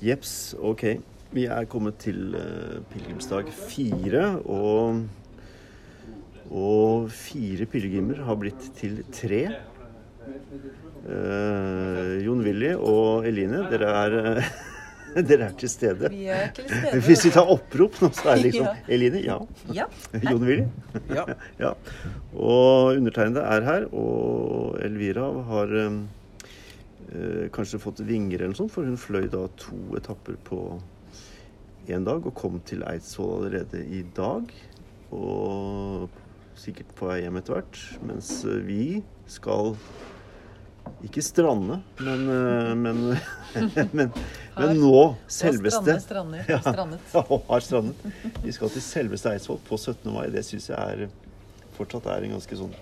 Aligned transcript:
Jeps, 0.00 0.54
ok. 0.56 0.84
Vi 1.30 1.44
er 1.46 1.66
kommet 1.70 1.98
til 2.02 2.32
uh, 2.34 2.80
pilegrimsdag 2.90 3.50
fire, 3.52 4.24
og, 4.48 5.02
og 6.48 7.10
fire 7.14 7.66
pilegrimer 7.70 8.22
har 8.26 8.38
blitt 8.40 8.70
til 8.78 9.02
tre. 9.14 9.44
Uh, 11.04 12.16
Jon 12.24 12.40
Willy 12.44 12.72
og 12.76 13.28
Eline, 13.28 13.62
dere 13.70 13.90
er, 14.00 14.16
uh, 14.40 14.48
dere 15.28 15.50
er 15.50 15.58
til 15.60 15.72
stede. 15.72 16.10
Vi 16.14 16.26
er 16.32 16.48
til 16.56 16.66
stede. 16.70 17.02
Hvis 17.06 17.26
vi 17.28 17.32
tar 17.36 17.52
opprop 17.52 18.00
nå, 18.00 18.10
så 18.16 18.32
er 18.32 18.40
det 18.40 18.46
liksom 18.48 18.70
Ja. 18.72 18.76
Eline, 18.96 19.20
ja. 19.26 19.36
Ja. 19.76 19.90
Jon 20.16 20.46
Willy. 20.48 20.64
Ja. 21.12 21.26
ja. 21.60 21.74
Og 22.32 22.96
undertegnede 22.96 23.44
er 23.44 23.68
her, 23.68 23.86
og 23.92 24.80
Elvira 24.80 25.28
har 25.52 25.76
um, 25.84 26.00
eh, 26.00 26.19
kanskje 27.56 27.80
fått 27.82 28.00
vinger 28.06 28.38
eller 28.38 28.52
noe 28.52 28.60
sånt, 28.60 28.72
for 28.74 28.86
hun 28.86 28.98
fløy 29.00 29.24
da 29.32 29.46
to 29.58 29.78
etapper 29.98 30.36
på 30.46 30.60
én 31.90 32.04
dag 32.06 32.26
og 32.26 32.34
kom 32.38 32.60
til 32.66 32.84
Eidsvoll 32.86 33.40
allerede 33.40 33.82
i 33.82 34.02
dag. 34.16 34.52
Og 35.10 36.10
sikkert 36.60 36.92
på 36.98 37.08
vei 37.10 37.22
hjem 37.24 37.40
etter 37.40 37.56
hvert. 37.56 37.80
Mens 38.06 38.30
eh, 38.44 38.60
vi 38.66 38.84
skal 39.30 39.74
ikke 41.06 41.22
strande, 41.24 41.80
men, 42.00 42.22
eh, 42.34 42.72
men, 42.76 43.02
men, 43.96 44.12
men 44.58 44.80
nå 44.80 45.00
selveste 45.30 45.96
Ja. 46.48 46.60
ja, 47.14 47.24
og 47.24 47.48
har 47.48 47.64
strandet. 47.64 48.06
Vi 48.44 48.54
skal 48.54 48.72
til 48.74 48.84
selveste 48.84 49.34
Eidsvoll 49.34 49.60
på 49.68 49.78
17. 49.78 50.10
mai. 50.12 50.28
Det 50.34 50.44
syns 50.46 50.70
jeg 50.72 50.78
er 50.78 51.10
fortsatt 51.78 52.10
er 52.12 52.26
en 52.26 52.36
ganske 52.36 52.60
sånn 52.60 52.74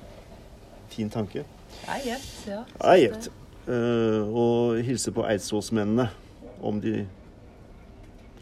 fin 0.91 1.11
tanke. 1.13 1.45
Det 1.79 1.95
er 1.95 2.07
gjevt, 2.09 2.39
ja. 2.49 2.63
Det 2.73 2.89
er 2.95 3.03
gjevt. 3.05 3.31
Eh, 3.69 4.23
og 4.33 4.79
hilse 4.87 5.13
på 5.13 5.27
eidsvollsmennene 5.29 6.09
om 6.65 6.79
de 6.81 7.03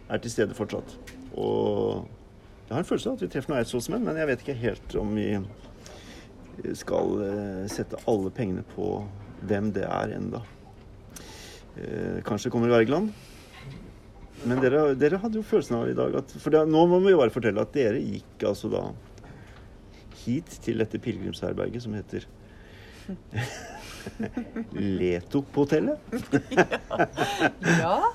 er 0.06 0.20
til 0.22 0.30
stede 0.30 0.54
fortsatt. 0.54 0.92
Og 1.34 2.06
jeg 2.66 2.74
har 2.74 2.82
en 2.82 2.88
følelse 2.88 3.10
av 3.10 3.16
at 3.16 3.24
vi 3.24 3.30
treffer 3.32 3.52
noen 3.52 3.62
eidsvollsmenn, 3.62 4.04
men 4.06 4.20
jeg 4.20 4.30
vet 4.30 4.44
ikke 4.44 4.60
helt 4.60 4.94
om 5.00 5.16
vi 5.18 5.30
skal 6.78 7.16
eh, 7.26 7.64
sette 7.70 7.98
alle 8.10 8.30
pengene 8.34 8.62
på 8.74 9.00
hvem 9.46 9.72
det 9.74 9.84
er 9.86 10.14
enda. 10.16 10.44
Eh, 11.76 12.22
kanskje 12.26 12.52
kommer 12.54 12.70
Wergeland. 12.72 13.10
Men 14.46 14.62
dere, 14.62 14.92
dere 14.94 15.18
hadde 15.18 15.40
jo 15.40 15.46
følelsen 15.46 15.80
av 15.80 15.90
i 15.90 15.96
dag 15.96 16.14
at 16.20 16.32
For 16.38 16.54
det, 16.54 16.60
nå 16.70 16.82
må 16.86 17.00
vi 17.02 17.14
jo 17.14 17.18
bare 17.18 17.34
fortelle 17.34 17.62
at 17.64 17.72
dere 17.74 17.98
gikk 17.98 18.44
altså 18.46 18.70
da 18.70 18.82
hit 20.22 20.58
til 20.62 20.82
dette 20.82 21.00
pilegrimsherberget 21.02 21.82
som 21.82 21.96
heter 21.96 22.26
Leto-hotellet. 24.72 25.98
Ja. 27.66 28.12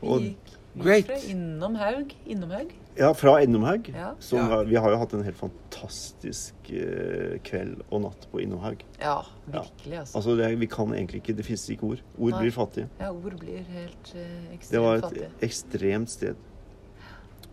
Vi 0.00 0.08
gikk 0.24 0.52
Great. 0.82 1.06
fra 1.06 1.16
innom 1.30 1.74
Haug. 1.76 2.14
Innom 2.26 2.50
Haug. 2.50 2.70
Ja, 2.96 3.10
fra 3.16 3.34
Innomhaug. 3.44 3.88
Ja. 3.94 4.14
Ja. 4.32 4.42
har- 4.48 4.64
Vi 4.64 4.76
har 4.76 4.90
jo 4.90 4.96
hatt 4.96 5.12
en 5.14 5.22
helt 5.24 5.36
fantastisk 5.36 6.54
eh, 6.72 7.36
kveld 7.44 7.82
og 7.90 8.00
natt 8.06 8.26
på 8.32 8.40
Innomhaug. 8.40 8.82
Ja, 9.00 9.18
virkelig, 9.46 9.98
altså. 9.98 10.16
Altså, 10.18 10.36
det, 10.40 10.48
vi 10.60 10.66
kan 10.66 10.92
egentlig 10.94 11.20
ikke 11.22 11.36
Det 11.36 11.44
fins 11.46 11.68
ikke 11.70 11.84
ord. 11.92 12.02
Ord 12.18 12.30
Nei. 12.32 12.40
blir 12.40 12.50
fattige. 12.56 12.88
Ja, 13.00 13.10
ord 13.12 13.36
blir 13.40 13.62
helt 13.68 14.14
eh, 14.16 14.58
Det 14.70 14.80
var 14.80 14.96
et 14.96 15.02
fattige. 15.06 15.30
ekstremt 15.42 16.10
sted. 16.10 16.36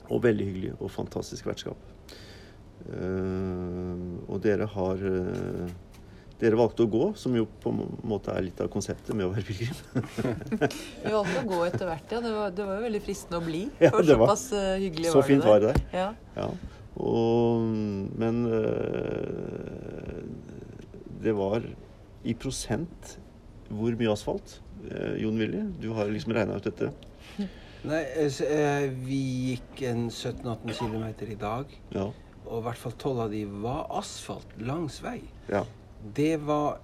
Og 0.10 0.24
veldig 0.24 0.46
hyggelig 0.48 0.74
og 0.80 0.90
fantastisk 0.92 1.46
vertskap. 1.46 1.78
Uh, 2.90 4.24
og 4.32 4.40
dere 4.42 4.66
har 4.72 4.96
eh, 4.96 5.68
Dere 6.40 6.56
valgte 6.56 6.86
å 6.86 6.90
gå, 6.92 7.06
som 7.20 7.34
jo 7.36 7.44
på 7.60 7.72
en 7.74 7.98
måte 8.08 8.32
er 8.32 8.46
litt 8.46 8.60
av 8.64 8.70
konseptet 8.72 9.12
med 9.18 9.26
å 9.28 9.32
være 9.34 9.44
pilegrim. 9.44 9.76
Vi 11.04 11.12
valgte 11.12 11.42
å 11.42 11.48
gå 11.50 11.58
etter 11.68 11.86
hvert, 11.90 12.14
ja. 12.16 12.22
Det 12.24 12.32
var, 12.32 12.54
det 12.56 12.68
var 12.70 12.78
jo 12.80 12.86
veldig 12.86 13.02
fristende 13.04 13.42
å 13.42 13.44
bli. 13.44 13.64
Ja, 13.84 13.90
for 13.92 14.08
det 14.08 14.16
var- 14.16 14.30
såpass 14.32 14.46
eh, 14.56 14.76
hyggelig 14.86 15.12
Så 15.12 15.24
fint 15.28 15.44
var 15.44 15.60
det 15.60 15.74
der. 15.74 15.82
Ja. 15.92 16.14
Ja. 16.38 16.48
Og, 17.00 17.66
men 18.20 18.40
eh, 18.56 20.24
det 21.24 21.34
var 21.36 21.64
i 22.24 22.34
prosent 22.40 23.18
hvor 23.70 23.94
mye 24.00 24.12
asfalt? 24.16 24.56
Eh, 24.90 25.18
Jon 25.22 25.38
Willy, 25.40 25.66
du 25.84 25.90
har 25.98 26.08
liksom 26.10 26.34
regna 26.36 26.56
ut 26.58 26.66
dette. 26.70 26.94
Nei, 27.88 28.02
vi 29.06 29.20
gikk 29.54 29.84
en 29.88 30.08
17-18 30.12 30.74
km 30.80 31.06
i 31.32 31.38
dag, 31.40 31.66
Ja. 31.96 32.08
og 32.46 32.58
i 32.58 32.64
hvert 32.66 32.82
fall 32.82 32.96
12 33.00 33.20
av 33.24 33.30
de 33.32 33.44
var 33.64 33.86
asfalt 34.00 34.56
langs 34.64 35.02
vei. 35.04 35.20
ja. 35.52 35.66
Det 36.00 36.38
var 36.48 36.80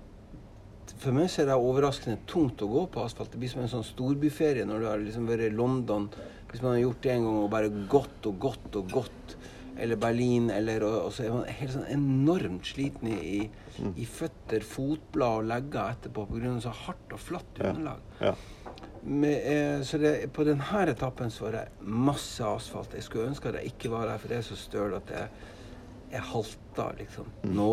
For 1.01 1.15
meg 1.15 1.27
så 1.31 1.43
er 1.43 1.49
det 1.49 1.55
overraskende 1.59 2.21
tungt 2.29 2.61
å 2.63 2.69
gå 2.69 2.85
på 2.93 3.03
asfalt. 3.03 3.31
Det 3.33 3.39
blir 3.41 3.51
som 3.51 3.63
en 3.63 3.71
sånn 3.71 3.83
storbyferie 3.83 4.65
når 4.67 4.79
du 4.79 4.87
har 4.87 5.01
liksom 5.01 5.27
vært 5.27 5.49
i 5.49 5.55
London. 5.55 6.07
Hvis 6.51 6.61
man 6.63 6.75
har 6.75 6.83
gjort 6.85 7.01
det 7.03 7.11
en 7.15 7.25
gang 7.27 7.39
og 7.41 7.51
bare 7.51 7.71
gått 7.91 8.29
og 8.29 8.39
gått 8.45 8.77
og 8.79 8.93
gått. 8.93 9.35
Eller 9.75 9.99
Berlin, 9.99 10.47
eller 10.53 10.85
Og, 10.87 10.95
og 11.07 11.13
så 11.13 11.25
er 11.25 11.33
man 11.33 11.49
helt 11.51 11.73
sånn 11.73 11.89
enormt 11.91 12.69
sliten 12.69 13.09
i, 13.11 13.17
i, 13.41 13.89
i 13.99 14.05
føtter, 14.07 14.63
fotblad 14.63 15.41
og 15.41 15.49
legger 15.49 15.97
etterpå 15.97 16.27
pga. 16.29 16.53
så 16.63 16.75
hardt 16.85 17.17
og 17.17 17.19
flatt 17.19 17.59
underlag. 17.59 18.05
ja. 18.21 18.35
Med, 19.05 19.35
eh, 19.45 19.81
så 19.85 19.99
det, 20.01 20.31
på 20.33 20.43
denne 20.47 20.85
etappen 20.89 21.29
så 21.29 21.45
var 21.45 21.51
det 21.59 21.65
masse 21.81 22.41
asfalt. 22.41 22.95
Jeg 22.97 23.05
skulle 23.05 23.27
ønske 23.29 23.51
at 23.51 23.59
jeg 23.59 23.75
ikke 23.75 23.91
var 23.93 24.07
der, 24.09 24.17
for 24.17 24.31
det 24.31 24.39
er 24.39 24.47
så 24.47 24.57
støl 24.57 24.95
at 24.97 25.11
jeg, 25.13 25.27
jeg 26.15 26.23
halta 26.31 26.87
liksom 26.97 27.29
nå. 27.53 27.69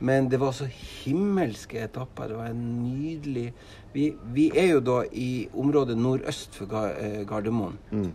Men 0.00 0.28
det 0.28 0.38
var 0.40 0.52
så 0.52 0.66
himmelske 0.68 1.78
etapper. 1.86 2.28
Det 2.28 2.36
var 2.36 2.50
en 2.52 2.64
nydelig 2.84 3.52
Vi, 3.94 4.10
vi 4.34 4.50
er 4.52 4.74
jo 4.74 4.80
da 4.84 4.98
i 5.12 5.48
området 5.56 5.96
nordøst 5.96 6.54
for 6.58 6.68
eh, 6.90 7.22
Gardermoen. 7.28 7.78
Mm. 7.90 8.10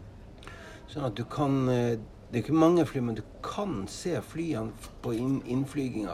Sånn 0.92 1.08
at 1.08 1.16
du 1.18 1.24
kan 1.26 1.56
eh, 1.74 1.96
Det 2.32 2.38
er 2.40 2.44
ikke 2.46 2.54
mange 2.56 2.86
fly, 2.88 3.02
men 3.04 3.16
du 3.18 3.24
kan 3.44 3.88
se 3.92 4.14
flyene 4.24 4.72
på 5.04 5.12
inn, 5.18 5.42
innflyginga. 5.52 6.14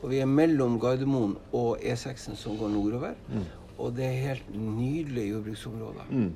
Og 0.00 0.06
vi 0.08 0.20
er 0.22 0.30
mellom 0.30 0.78
Gardermoen 0.80 1.34
og 1.52 1.82
E6-en 1.84 2.38
som 2.40 2.54
går 2.56 2.70
nordover. 2.72 3.18
Og 3.76 3.92
det 3.98 4.06
er 4.06 4.22
helt 4.30 4.54
nydelige 4.56 5.34
jordbruksområder. 5.34 6.08
Mm. 6.16 6.30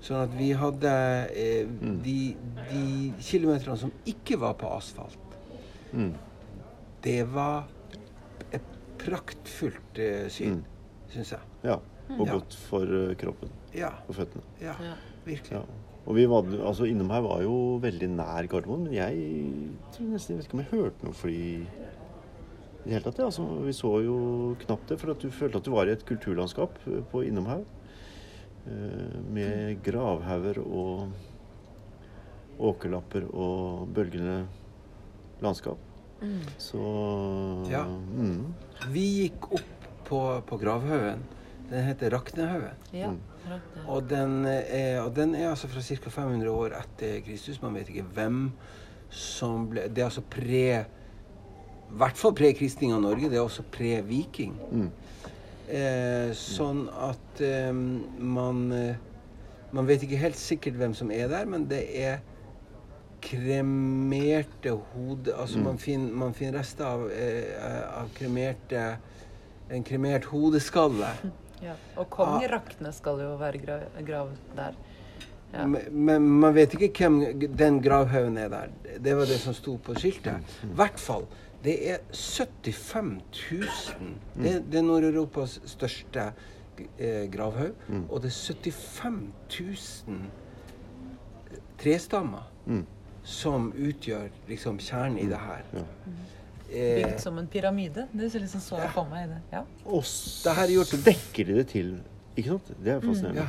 Sånn 0.00 0.22
at 0.22 0.32
vi 0.38 0.48
hadde 0.56 0.94
eh, 1.36 1.68
de, 2.06 2.16
de 2.70 2.84
kilometerne 3.20 3.76
som 3.82 3.92
ikke 4.08 4.38
var 4.40 4.56
på 4.60 4.70
asfalt, 4.78 5.18
Mm. 5.92 6.12
det 7.04 7.18
var 7.34 7.64
et 8.52 8.62
praktfullt 8.98 9.98
eh, 9.98 10.28
syn, 10.28 10.60
Mm. 10.60 10.64
syns 11.14 11.30
jeg. 11.32 11.40
ja. 11.64 11.78
Og 12.18 12.26
Ja. 12.26 12.32
godt 12.32 12.54
for 12.68 12.82
eh, 12.82 13.14
kroppen 13.14 13.50
Ja, 13.74 13.90
og 14.08 14.14
føttene. 14.16 14.42
ja, 14.60 14.74
Ja. 14.82 14.94
virkelig. 15.24 15.52
Ja. 15.52 15.62
Og 16.06 16.14
vi 16.16 16.24
var, 16.26 16.42
altså 16.66 16.84
innom 16.88 17.10
her 17.10 17.20
var 17.22 17.42
jo 17.42 17.78
veldig 17.82 18.08
nær 18.16 18.46
Gardermoen, 18.48 18.84
men 18.84 18.92
jeg 18.94 19.14
tror 19.92 20.06
nesten 20.10 20.34
jeg 20.34 20.38
vet 20.38 20.46
ikke 20.48 20.54
om 20.54 20.60
jeg 20.60 20.70
hørte 20.72 21.04
noe 21.04 21.12
fly 21.12 21.32
i 21.32 21.66
det 22.84 22.92
hele 22.92 23.02
tatt. 23.04 23.18
Ja. 23.18 23.24
Altså, 23.26 23.44
vi 23.64 23.70
så 23.72 23.92
jo 24.04 24.56
knapt 24.64 24.88
det, 24.88 24.98
for 24.98 25.10
at 25.12 25.18
du 25.20 25.28
følte 25.30 25.56
at 25.58 25.64
du 25.64 25.70
var 25.70 25.86
i 25.86 25.92
et 25.92 26.04
kulturlandskap 26.04 26.78
eh, 26.88 27.00
på 27.12 27.22
Innomhaug. 27.26 27.64
eh, 28.66 29.20
Med 29.30 29.82
gravhauger 29.84 30.58
og 30.66 31.12
åkerlapper 32.60 33.24
og 33.32 33.88
bølgende 33.94 34.46
landskap. 35.42 35.78
Mm. 36.20 36.40
Så 36.58 36.80
Ja. 37.70 37.84
Mm, 37.84 38.54
Vi 38.92 39.04
gikk 39.22 39.50
opp 39.52 39.86
på, 40.04 40.20
på 40.46 40.58
gravhaugen. 40.60 41.22
Den 41.70 41.84
heter 41.86 42.10
Raknehaugen. 42.10 42.76
Ja, 42.92 43.10
Mm. 43.10 43.18
Og 43.88 44.04
den 44.08 44.44
er, 44.46 45.00
og 45.00 45.14
den 45.16 45.34
er 45.34 45.48
altså 45.50 45.66
fra 45.68 45.80
ca. 45.82 46.10
500 46.10 46.50
år 46.50 46.74
etter 46.78 47.20
Kristus. 47.24 47.62
Man 47.62 47.74
vet 47.74 47.88
ikke 47.88 48.04
hvem 48.14 48.50
som 49.10 49.64
ble 49.70 49.88
Det 49.88 49.98
er 49.98 50.04
altså 50.04 50.20
pre 50.30 50.84
I 50.84 51.96
hvert 51.98 52.16
fall 52.20 52.34
pre-kristning 52.34 52.92
av 52.94 53.00
Norge. 53.02 53.30
Det 53.30 53.38
er 53.40 53.42
også 53.42 53.64
pre-viking. 53.72 54.54
mm, 54.70 54.90
Eh, 55.70 56.32
sånn 56.34 56.88
at 56.98 57.40
eh, 57.46 57.72
man 58.18 58.72
eh, 58.74 58.96
Man 59.72 59.86
vet 59.86 60.02
ikke 60.02 60.16
helt 60.18 60.36
sikkert 60.36 60.74
hvem 60.74 60.94
som 60.94 61.10
er 61.14 61.28
der, 61.30 61.44
men 61.46 61.68
det 61.70 61.84
er 61.94 62.18
kremerte 63.20 64.70
hode... 64.92 65.34
Altså 65.34 65.58
Mm. 65.58 65.64
man, 65.64 65.78
finner, 65.78 66.12
man 66.12 66.34
finner 66.34 66.58
rester 66.58 66.84
av, 66.84 67.10
eh, 67.10 68.00
av 68.00 68.08
kremerte 68.14 68.96
En 69.70 69.84
kremert 69.84 70.24
hodeskalle. 70.24 71.12
Ja. 71.60 71.74
Og 72.00 72.08
kongeraktene 72.08 72.88
Ah. 72.88 72.92
Skal 72.96 73.18
jo 73.20 73.34
være 73.36 73.58
gra 73.60 73.74
grav 74.00 74.30
der. 74.56 74.72
Ja. 75.52 75.66
Men, 75.66 75.82
men 75.92 76.28
man 76.40 76.54
vet 76.54 76.72
ikke 76.72 76.88
hvem 77.04 77.18
den 77.56 77.82
gravhaugen 77.84 78.38
er 78.40 78.48
der. 78.48 78.70
Det 78.98 79.16
var 79.18 79.26
det 79.28 79.36
som 79.42 79.52
sto 79.54 79.76
på 79.76 79.92
skiltet. 79.98 80.40
I 80.64 80.70
hvert 80.78 80.98
fall. 80.98 81.26
Det 81.62 81.74
er 81.92 81.98
75 82.16 83.20
000. 83.50 84.14
Det, 84.40 84.54
det 84.72 84.78
er 84.80 84.86
Nord-Europas 84.86 85.58
største 85.68 86.30
eh, 86.96 87.26
gravhaug. 87.30 87.76
Og 88.08 88.22
det 88.24 88.32
er 88.32 88.38
75 88.54 89.20
000 90.08 90.30
trestammer 91.80 92.48
mm, 92.66 92.86
som 93.24 93.72
utgjør 93.76 94.28
liksom 94.48 94.78
kjernen 94.78 95.18
i 95.18 95.26
det 95.30 95.38
her. 95.38 95.64
ja. 95.74 95.84
Eh, 96.72 97.00
Bygd 97.02 97.18
som 97.20 97.38
en 97.38 97.46
pyramide. 97.50 98.04
Det 98.12 98.28
ser 98.32 98.38
liksom 98.44 98.60
så 98.62 98.76
jeg 98.78 98.90
for 98.94 99.08
meg 99.10 99.28
det. 99.28 99.40
Ja. 99.52 99.64
Og 99.84 100.02
Det 100.44 100.52
her 100.54 100.62
er 100.62 100.68
gjort- 100.76 100.86
så 100.86 100.96
dekker 101.04 101.44
de 101.46 101.54
det 101.54 101.66
til. 101.68 102.00
Ikke 102.36 102.48
sant? 102.48 102.70
Det 102.84 102.92
er 102.92 103.00
fascinerende. 103.00 103.40
ja. 103.40 103.46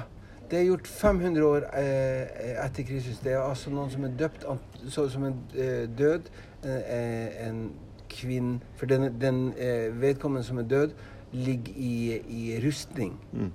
Det 0.52 0.60
er 0.60 0.64
gjort 0.66 0.88
500 0.88 1.44
år 1.46 1.62
eh, 1.78 2.66
etter 2.66 2.84
Kristus. 2.84 3.20
Det 3.24 3.32
er 3.32 3.38
altså 3.40 3.70
noen 3.70 3.90
som 3.92 4.04
er 4.04 4.10
døpt 4.20 4.44
så, 4.90 5.06
som 5.10 5.24
er 5.24 5.34
eh, 5.56 5.88
død. 5.98 6.22
Eh, 6.66 7.48
en 7.48 7.72
kvinne 8.10 8.60
For 8.76 8.86
den, 8.86 9.20
den 9.22 9.54
eh, 9.58 10.02
vedkommende 10.02 10.44
som 10.44 10.58
er 10.58 10.64
død, 10.64 10.92
ligger 11.32 11.74
i, 11.78 12.20
i 12.28 12.60
rustning. 12.68 13.14
Mm. 13.32 13.52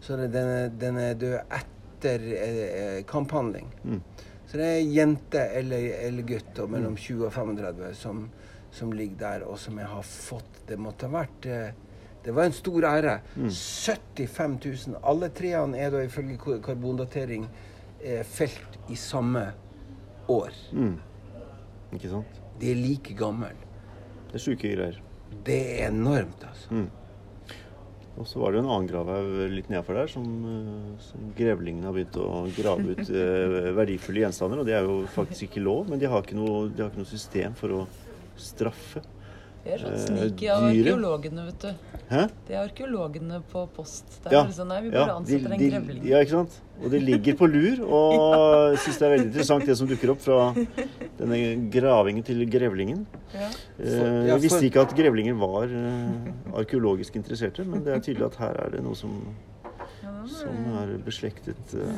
Så 0.00 0.16
den, 0.16 0.34
er, 0.36 0.68
den 0.68 0.96
er 0.98 1.14
død 1.14 1.38
etter 1.50 2.20
eh, 2.20 3.02
kamphandling. 3.08 3.66
Mm. 3.84 4.02
Så 4.46 4.60
det 4.60 4.66
er 4.66 4.92
jente 4.94 5.42
eller, 5.58 5.88
eller 6.06 6.26
gutter 6.26 6.68
mellom 6.70 6.94
20 6.96 7.26
og 7.26 7.32
35 7.34 7.94
som, 7.98 8.20
som 8.70 8.92
ligger 8.94 9.18
der, 9.22 9.46
og 9.48 9.58
som 9.58 9.78
jeg 9.80 9.90
har 9.90 10.06
fått 10.06 10.62
Det 10.68 10.78
måtte 10.78 11.08
ha 11.08 11.14
vært 11.20 11.48
eh, 11.50 11.74
Det 12.24 12.34
var 12.34 12.48
en 12.48 12.54
stor 12.54 12.84
ære. 12.88 13.20
75 13.38 14.56
000. 14.64 14.96
Alle 15.06 15.28
treene 15.30 15.78
er 15.78 15.92
da 15.94 16.00
ifølge 16.02 16.58
karbondatering 16.62 17.44
eh, 18.02 18.24
felt 18.26 18.78
i 18.90 18.96
samme 18.98 19.44
år. 20.28 20.50
Mm. 20.72 20.96
Ikke 21.94 22.10
sant? 22.10 22.40
De 22.60 22.70
er 22.72 22.80
like 22.80 23.14
gamle. 23.14 23.52
Det 24.26 24.40
er 24.40 24.42
sjuke 24.42 24.72
greier. 24.74 24.98
Det 25.46 25.58
er 25.76 25.92
enormt, 25.92 26.42
altså. 26.48 26.74
Mm. 26.74 26.88
Og 28.16 28.24
så 28.28 28.40
var 28.40 28.52
det 28.52 28.60
jo 28.60 28.64
en 28.64 28.70
annen 28.72 28.88
gravhaug 28.88 29.32
litt 29.52 29.68
nedafor 29.68 29.98
der 29.98 30.08
som, 30.08 30.24
eh, 30.48 30.92
som 31.04 31.26
grevlingene 31.36 31.88
har 31.88 31.96
begynt 31.96 32.16
å 32.20 32.30
grave 32.56 32.94
ut 32.96 33.10
eh, 33.22 33.72
verdifulle 33.76 34.24
gjenstander. 34.24 34.62
Og 34.62 34.68
det 34.68 34.78
er 34.78 34.88
jo 34.88 35.02
faktisk 35.12 35.50
ikke 35.50 35.64
lov, 35.64 35.90
men 35.90 36.00
de 36.00 36.08
har 36.10 36.24
ikke 36.24 36.38
noe, 36.38 36.66
de 36.70 36.84
har 36.84 36.92
ikke 36.92 37.02
noe 37.02 37.12
system 37.12 37.56
for 37.58 37.76
å 37.76 37.82
straffe. 38.40 39.04
Det 39.66 39.74
er 39.74 39.80
sånn 39.82 39.94
Eh, 39.96 40.02
sneaky 40.06 40.46
av 40.54 40.64
arkeologene, 40.68 41.44
vet 41.48 41.64
du. 41.64 41.70
Hæ? 42.06 42.20
Det 42.46 42.54
er 42.54 42.60
arkeologene 42.68 43.40
på 43.50 43.64
post. 43.74 44.04
Det 44.22 44.30
er 44.30 44.36
Ja, 44.36 44.42
bare 44.44 44.54
sånn, 44.54 44.68
nei, 44.70 44.80
vi 44.84 44.90
ja, 44.92 45.00
bare 45.00 45.06
de- 45.08 45.16
ansetter 45.18 45.52
en 45.56 45.62
grevling. 45.64 46.04
Ja, 46.06 46.20
ikke 46.22 46.30
sant? 46.36 46.60
Og 46.84 46.90
det 46.92 47.00
ligger 47.02 47.34
på 47.40 47.48
lur. 47.50 47.80
Og 47.82 48.14
jeg 48.76 48.78
syns 48.84 48.98
det 49.00 49.06
er 49.08 49.12
veldig 49.16 49.26
interessant 49.32 49.66
det 49.66 49.76
som 49.80 49.88
dukker 49.90 50.12
opp 50.14 50.20
fra 50.22 50.54
denne 51.18 51.40
gravingen 51.74 52.22
til 52.28 52.46
grevlingen. 52.46 53.02
Ja. 53.34 53.48
Eh, 53.80 53.90
ja, 53.90 54.36
Jeg 54.36 54.40
visste 54.46 54.62
ikke 54.70 54.86
at 54.86 54.94
grevlinger 54.94 55.34
var 55.42 55.66
eh, 55.66 56.30
arkeologisk 56.62 57.16
interesserte, 57.18 57.66
men 57.66 57.82
det 57.82 57.96
er 57.96 58.06
tydelig 58.06 58.26
at 58.30 58.36
her 58.44 58.54
er 58.66 58.70
det 58.76 58.84
noe 58.86 58.94
som, 58.94 59.18
som 60.30 60.72
er 60.78 60.94
beslektet 61.06 61.74
uh... 61.74 61.90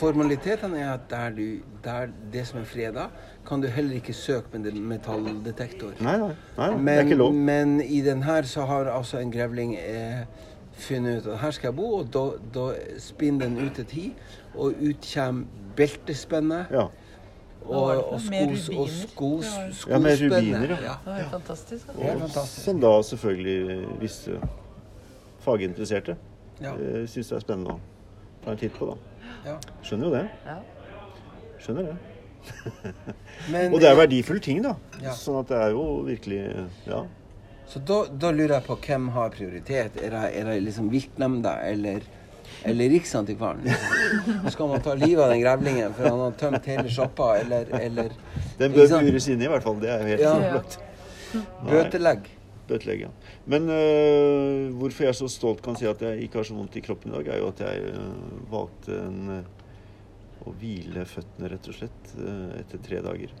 Formalitetene 0.00 0.78
er 0.80 0.92
at 0.94 1.08
der, 1.10 1.30
du, 1.36 1.60
der 1.84 2.12
det 2.32 2.46
som 2.48 2.60
er 2.60 2.64
freda, 2.68 3.08
kan 3.50 3.60
du 3.60 3.66
heller 3.68 3.98
ikke 3.98 4.14
søke 4.14 4.58
med 4.58 4.72
metalldetektor. 4.78 5.92
Nei, 6.00 6.14
nei, 6.22 6.30
nei, 6.56 6.68
det 6.86 6.94
er 6.94 7.04
ikke 7.08 7.18
lov. 7.18 7.34
men 7.34 7.80
i 7.82 8.00
den 8.06 8.22
her 8.22 8.46
så 8.48 8.64
har 8.70 8.88
altså 8.94 9.18
en 9.18 9.32
grevling 9.34 9.74
eh, 9.76 10.22
funnet 10.80 11.20
ut 11.26 11.32
at 11.34 11.38
her 11.42 11.50
skal 11.56 11.68
jeg 11.68 11.76
bo, 11.76 11.88
og 11.98 12.12
da, 12.14 12.22
da 12.54 12.68
spinner 13.02 13.48
den 13.50 13.58
ut 13.66 13.78
et 13.82 13.90
hi, 13.90 14.06
og 14.54 14.78
ut 14.80 15.08
kommer 15.14 15.44
beltespennet 15.76 16.70
Ja. 16.72 16.86
og, 17.66 18.12
og, 18.12 18.20
skos, 18.20 18.68
og 18.68 18.86
rubiner? 18.86 18.94
skos, 19.08 19.50
Det 19.84 19.90
Ja, 19.92 19.98
med 19.98 20.22
rubiner, 20.22 20.70
ja. 20.70 20.76
ja. 20.82 20.94
Det 21.04 21.12
var 21.24 21.28
fantastisk. 21.34 21.88
Er 21.98 22.14
Og 22.14 22.20
fantastisk. 22.20 22.64
som 22.64 22.80
da 22.80 22.94
selvfølgelig 23.02 23.86
visse 24.00 24.40
faginteresserte 25.40 26.16
Ja. 26.62 26.72
eh, 26.74 27.06
syns 27.08 27.28
det 27.28 27.36
er 27.36 27.40
spennende 27.40 27.70
å 27.74 27.78
ta 28.44 28.50
en 28.50 28.58
titt 28.58 28.72
på. 28.78 28.86
da. 28.86 28.96
Ja. 29.50 29.58
Skjønner 29.82 30.06
jo 30.06 30.14
det. 30.14 30.24
Ja. 30.46 30.56
Skjønner 31.60 31.82
det. 31.90 31.96
Men, 33.52 33.72
Og 33.74 33.80
det 33.80 33.88
er 33.88 33.96
verdifulle 33.98 34.40
ting, 34.44 34.62
da. 34.64 34.74
Ja. 35.02 35.14
Sånn 35.16 35.40
at 35.40 35.48
det 35.52 35.58
er 35.64 35.70
jo 35.74 35.84
virkelig 36.06 36.40
Ja. 36.86 37.02
Så 37.70 37.78
da, 37.86 38.00
da 38.10 38.32
lurer 38.34 38.56
jeg 38.56 38.64
på 38.66 38.74
hvem 38.82 39.04
har 39.14 39.30
prioritet. 39.30 39.98
Er 40.02 40.10
det, 40.10 40.22
er 40.40 40.48
det 40.50 40.56
liksom 40.64 40.88
viltnemnda 40.90 41.52
eller, 41.68 42.02
eller 42.66 42.90
Riksantikvaren? 42.90 43.60
Liksom? 43.62 44.48
Skal 44.50 44.72
man 44.72 44.82
ta 44.82 44.96
livet 44.98 45.22
av 45.22 45.30
den 45.30 45.42
grevlingen 45.44 45.94
for 45.94 46.08
han 46.10 46.18
har 46.24 46.34
tømt 46.40 46.66
hele 46.66 46.90
sjappa, 46.90 47.28
eller, 47.44 47.70
eller 47.78 48.10
Den 48.58 48.74
bør 48.74 48.82
liksom? 48.82 49.06
bures 49.06 49.28
inne, 49.30 49.46
i 49.46 49.52
hvert 49.54 49.62
fall. 49.68 49.78
Det 49.84 49.92
er 49.94 50.02
jo 50.02 50.10
helt 50.10 50.24
Ja. 50.26 50.34
opplagt. 50.34 50.80
Bøtelegg? 51.70 52.26
Bøtelegg, 52.70 53.00
ja. 53.06 53.12
Men 53.50 53.70
øh, 53.70 54.74
hvorfor 54.78 55.06
jeg 55.06 55.14
så 55.18 55.28
stolt 55.30 55.62
kan 55.62 55.78
si 55.78 55.86
at 55.86 56.02
jeg 56.02 56.26
ikke 56.26 56.40
har 56.42 56.46
så 56.50 56.54
vondt 56.58 56.74
i 56.78 56.82
kroppen 56.84 57.14
i 57.14 57.20
dag, 57.20 57.30
er 57.36 57.38
jo 57.44 57.48
at 57.54 57.62
jeg 57.62 57.86
øh, 57.94 58.50
valgte 58.50 58.98
en, 59.06 59.22
øh, 59.36 59.40
å 60.46 60.52
hvile 60.56 61.04
føttene, 61.08 61.50
rett 61.52 61.70
og 61.70 61.76
slett, 61.76 62.12
øh, 62.18 62.52
etter 62.60 62.82
tre 62.84 63.00
dager. 63.04 63.32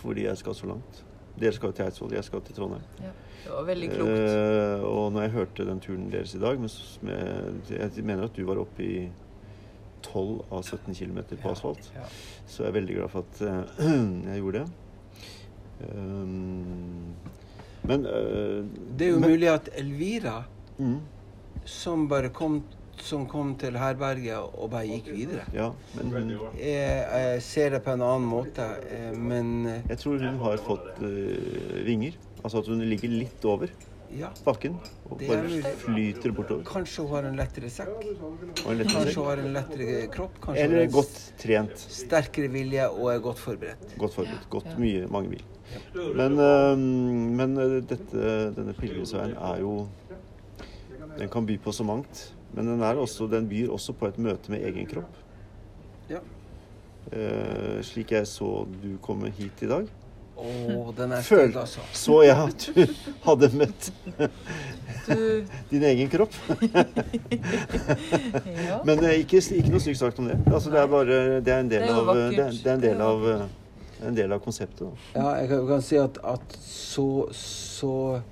Fordi 0.00 0.26
jeg 0.26 0.40
skal 0.40 0.56
så 0.58 0.70
langt. 0.70 1.02
Dere 1.34 1.54
skal 1.56 1.74
til 1.74 1.86
Eidsvoll, 1.86 2.14
jeg 2.14 2.26
skal 2.26 2.42
til 2.46 2.56
Trondheim. 2.56 2.86
Ja. 3.02 3.12
Det 3.44 3.52
var 3.52 3.66
veldig 3.68 3.88
klokt. 3.90 4.14
Eh, 4.14 4.84
og 4.88 5.12
når 5.12 5.26
jeg 5.26 5.34
hørte 5.34 5.66
den 5.68 5.82
turen 5.84 6.06
deres 6.12 6.32
i 6.34 6.40
dag 6.40 6.60
med, 6.60 6.76
med, 7.04 7.72
Jeg 7.74 8.04
mener 8.04 8.24
at 8.24 8.36
du 8.36 8.44
var 8.48 8.60
oppe 8.62 8.84
i 8.84 9.10
12 10.04 10.44
av 10.52 10.62
17 10.62 10.94
km 10.94 11.20
på 11.42 11.50
asfalt. 11.50 11.90
Ja. 11.96 12.06
Så 12.46 12.64
jeg 12.64 12.70
er 12.70 12.78
veldig 12.78 12.96
glad 13.00 13.12
for 13.12 13.26
at 13.26 13.42
uh, 13.44 13.84
jeg 14.30 14.40
gjorde 14.40 14.64
det. 14.64 14.70
Um, 15.90 17.14
men 17.84 18.06
uh, 18.06 18.64
Det 18.96 19.08
er 19.08 19.12
jo 19.12 19.20
men, 19.20 19.34
mulig 19.34 19.50
at 19.52 19.68
Elvira, 19.76 20.38
Mm, 20.78 21.00
som 21.64 22.08
bare 22.08 22.28
kom, 22.34 22.62
som 23.02 23.26
kom 23.30 23.54
til 23.60 23.76
herberget 23.78 24.54
og 24.54 24.70
bare 24.70 24.86
gikk 24.86 25.10
videre 25.16 25.44
ja, 25.54 25.70
men 25.96 26.12
hun, 26.12 26.30
jeg, 26.58 27.00
jeg 27.10 27.42
ser 27.42 27.74
det 27.74 27.82
på 27.84 27.94
en 27.96 28.04
annen 28.04 28.28
måte, 28.28 28.68
eh, 28.90 29.10
men 29.16 29.66
eh, 29.66 29.82
jeg 29.90 29.98
tror 30.04 30.22
hun 30.22 30.38
har 30.44 30.62
fått 30.62 31.02
uh, 31.02 31.82
vinger. 31.86 32.14
Altså 32.44 32.60
at 32.60 32.68
hun 32.68 32.82
ligger 32.84 33.08
litt 33.08 33.44
over 33.48 33.70
ja. 34.14 34.28
bakken 34.44 34.76
og 35.08 35.18
Det 35.18 35.28
bare 35.28 35.72
flyter 35.80 36.34
bortover. 36.36 36.64
Kanskje 36.68 37.04
hun 37.04 37.14
har 37.16 37.28
en 37.30 37.38
lettere 37.38 37.70
sekk. 37.72 38.04
En 38.04 38.78
lettere 38.78 38.92
Kanskje 38.92 39.16
hun 39.16 39.28
har 39.30 39.42
en 39.42 39.50
lettere 39.56 39.96
kropp. 40.12 40.38
Kanskje 40.44 40.64
Eller 40.66 40.86
godt 40.92 41.16
trent. 41.40 41.84
sterkere 41.96 42.50
vilje 42.52 42.86
og 42.90 43.10
er 43.14 43.24
godt 43.24 43.40
forberedt. 43.42 43.96
Godt 43.98 44.14
forberedt. 44.14 44.48
Godt 44.50 44.70
Ja. 44.70 44.78
mye. 44.78 45.08
Mange 45.10 45.28
mil. 45.28 45.44
Men, 46.14 46.38
øh, 46.38 46.78
men 46.78 47.58
øh, 47.58 47.82
dette, 47.88 48.54
denne 48.54 48.72
pilegrimsveien 48.72 49.34
er 49.34 49.60
jo 49.60 49.86
Den 51.18 51.28
kan 51.28 51.46
by 51.46 51.60
på 51.60 51.72
så 51.72 51.84
mangt. 51.84 52.34
Men 52.54 52.66
den, 52.70 52.82
er 52.86 52.94
også, 53.02 53.26
den 53.30 53.48
byr 53.50 53.70
også 53.74 53.92
på 53.98 54.06
et 54.12 54.18
møte 54.22 54.50
med 54.52 54.62
egen 54.68 54.86
kropp. 54.86 55.16
Ja. 56.10 56.20
Eh, 57.12 57.80
slik 57.84 58.12
jeg 58.14 58.26
så 58.30 58.66
du 58.82 58.94
komme 59.04 59.30
hit 59.34 59.62
i 59.66 59.68
dag, 59.70 59.88
Å, 60.34 60.90
den 60.96 61.12
er 61.14 61.22
Føl- 61.22 61.54
altså. 61.60 61.80
så 61.94 62.16
jeg 62.24 62.34
at 62.34 62.64
du 62.74 62.80
hadde 63.28 63.50
møtt 63.54 63.90
Du, 65.06 65.44
din 65.70 65.84
egen 65.86 66.08
kropp. 66.10 66.34
ja. 68.68 68.80
Men 68.84 69.04
eh, 69.04 69.20
ikke, 69.22 69.38
ikke 69.38 69.70
noe 69.70 69.82
stygt 69.84 70.00
sagt 70.00 70.18
om 70.18 70.26
det. 70.30 70.38
Altså, 70.50 70.72
det 70.74 70.80
er 70.80 70.88
bare 70.90 71.18
Det 71.44 71.52
er 71.54 71.60
en 71.62 71.70
del 71.70 71.86
av 71.92 72.10
Det 72.14 72.24
er, 72.24 72.50
det 72.56 72.66
er 72.66 72.74
en 72.78 72.82
del 72.86 73.04
av 73.04 73.28
øh, 73.34 73.44
en 74.04 74.16
del 74.18 74.32
av 74.34 74.40
konseptet. 74.44 74.82
Da. 74.82 75.20
Ja, 75.20 75.28
jeg 75.40 75.48
kan, 75.52 75.66
kan 75.70 75.82
si 75.86 75.96
at, 76.02 76.18
at 76.28 76.56
så, 76.66 77.06
så 77.38 77.92
eh, 78.16 78.22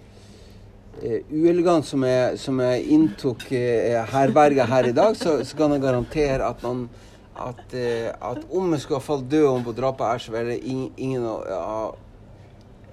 uelegant 1.00 1.86
som 1.86 2.04
jeg, 2.06 2.36
som 2.38 2.60
jeg 2.62 2.84
inntok 2.94 3.46
eh, 3.56 3.96
herberget 4.12 4.68
her 4.70 4.90
i 4.90 4.94
dag, 4.96 5.16
så, 5.16 5.38
så 5.46 5.56
kan 5.58 5.72
jeg 5.74 5.82
garantere 5.84 6.46
at 6.46 6.62
man 6.66 6.86
at, 7.32 7.74
eh, 7.74 8.12
at 8.12 8.44
om 8.52 8.72
jeg 8.72 8.82
skulle 8.82 9.00
ha 9.00 9.06
falt 9.06 9.30
død 9.30 9.48
om 9.48 9.64
på 9.64 9.74
drapet 9.76 10.06
her, 10.06 10.22
så 10.22 10.34
ville 10.34 10.58
ingen, 10.58 11.24
ha 11.24 11.92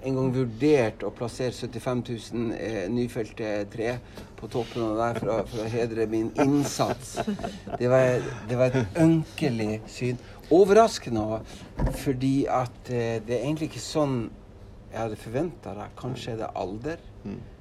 engang 0.00 0.30
vurdert 0.32 1.04
å 1.04 1.12
plassere 1.12 1.52
75 1.52 2.02
000 2.32 2.54
eh, 2.56 2.84
nyfelte 2.92 3.50
tre 3.72 3.94
på 4.38 4.48
toppen 4.48 4.86
av 4.86 4.96
der 4.96 5.20
for 5.20 5.32
å, 5.34 5.38
for 5.50 5.64
å 5.66 5.68
hedre 5.68 6.06
min 6.08 6.30
innsats. 6.40 7.18
Det 7.76 7.90
var, 7.92 8.24
det 8.48 8.56
var 8.56 8.72
et 8.72 9.00
ønkelig 9.04 9.82
syn. 9.92 10.20
Overraskende 10.50 11.42
fordi 12.00 12.34
at 12.50 12.88
eh, 12.88 13.20
det 13.20 13.36
er 13.36 13.44
egentlig 13.44 13.74
ikke 13.74 13.84
sånn 13.84 14.20
jeg 14.90 14.98
hadde 14.98 15.20
forventa 15.20 15.76
det. 15.76 15.90
Kanskje 16.00 16.32
er 16.32 16.40
det 16.40 16.52
alder. 16.58 17.02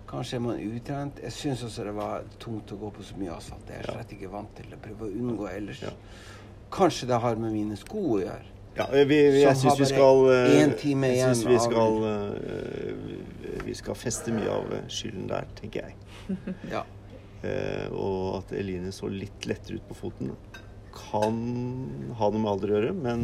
Kanskje 0.10 0.40
er 0.40 0.42
man 0.42 0.62
utrent. 0.64 1.20
Jeg 1.22 1.34
syns 1.36 1.64
også 1.68 1.86
det 1.86 1.96
var 1.98 2.24
tungt 2.42 2.72
å 2.74 2.78
gå 2.82 2.90
på 2.96 3.04
så 3.06 3.18
mye 3.20 3.34
asfalt. 3.36 3.68
Det 3.68 3.78
er 3.78 3.90
slett 3.92 4.14
ikke 4.16 4.32
vant 4.34 4.56
til. 4.58 4.72
å 4.74 4.80
prøve 4.82 5.10
å 5.10 5.12
unngå 5.14 5.50
ellers. 5.52 5.84
Kanskje 6.74 7.10
det 7.12 7.20
har 7.22 7.38
med 7.42 7.54
mine 7.54 7.78
sko 7.78 8.06
å 8.16 8.22
gjøre. 8.24 8.56
Ja, 8.78 8.86
vi, 8.94 9.04
vi, 9.10 9.42
jeg 9.42 9.58
syns 9.58 9.80
vi 9.80 9.88
skal 9.90 10.20
eh, 10.30 10.52
Jeg 10.54 11.16
syns 11.20 11.42
vi 11.50 11.56
skal 11.60 12.04
eh, 12.06 13.64
Vi 13.66 13.74
skal 13.76 13.98
feste 13.98 14.32
mye 14.32 14.54
av 14.54 14.70
eh, 14.78 14.86
skylden 14.94 15.26
der, 15.28 15.50
tenker 15.58 15.90
jeg. 15.90 16.38
Ja. 16.70 16.86
Eh, 17.44 17.88
og 17.96 18.40
at 18.42 18.54
Eline 18.60 18.94
så 18.96 19.10
litt 19.12 19.46
lettere 19.50 19.80
ut 19.80 19.88
på 19.90 19.98
foten, 19.98 20.32
kan 21.00 21.40
ha 22.20 22.30
noe 22.34 22.42
med 22.44 22.52
alder 22.52 22.72
å 22.72 22.76
gjøre, 22.78 22.92
men 22.98 23.24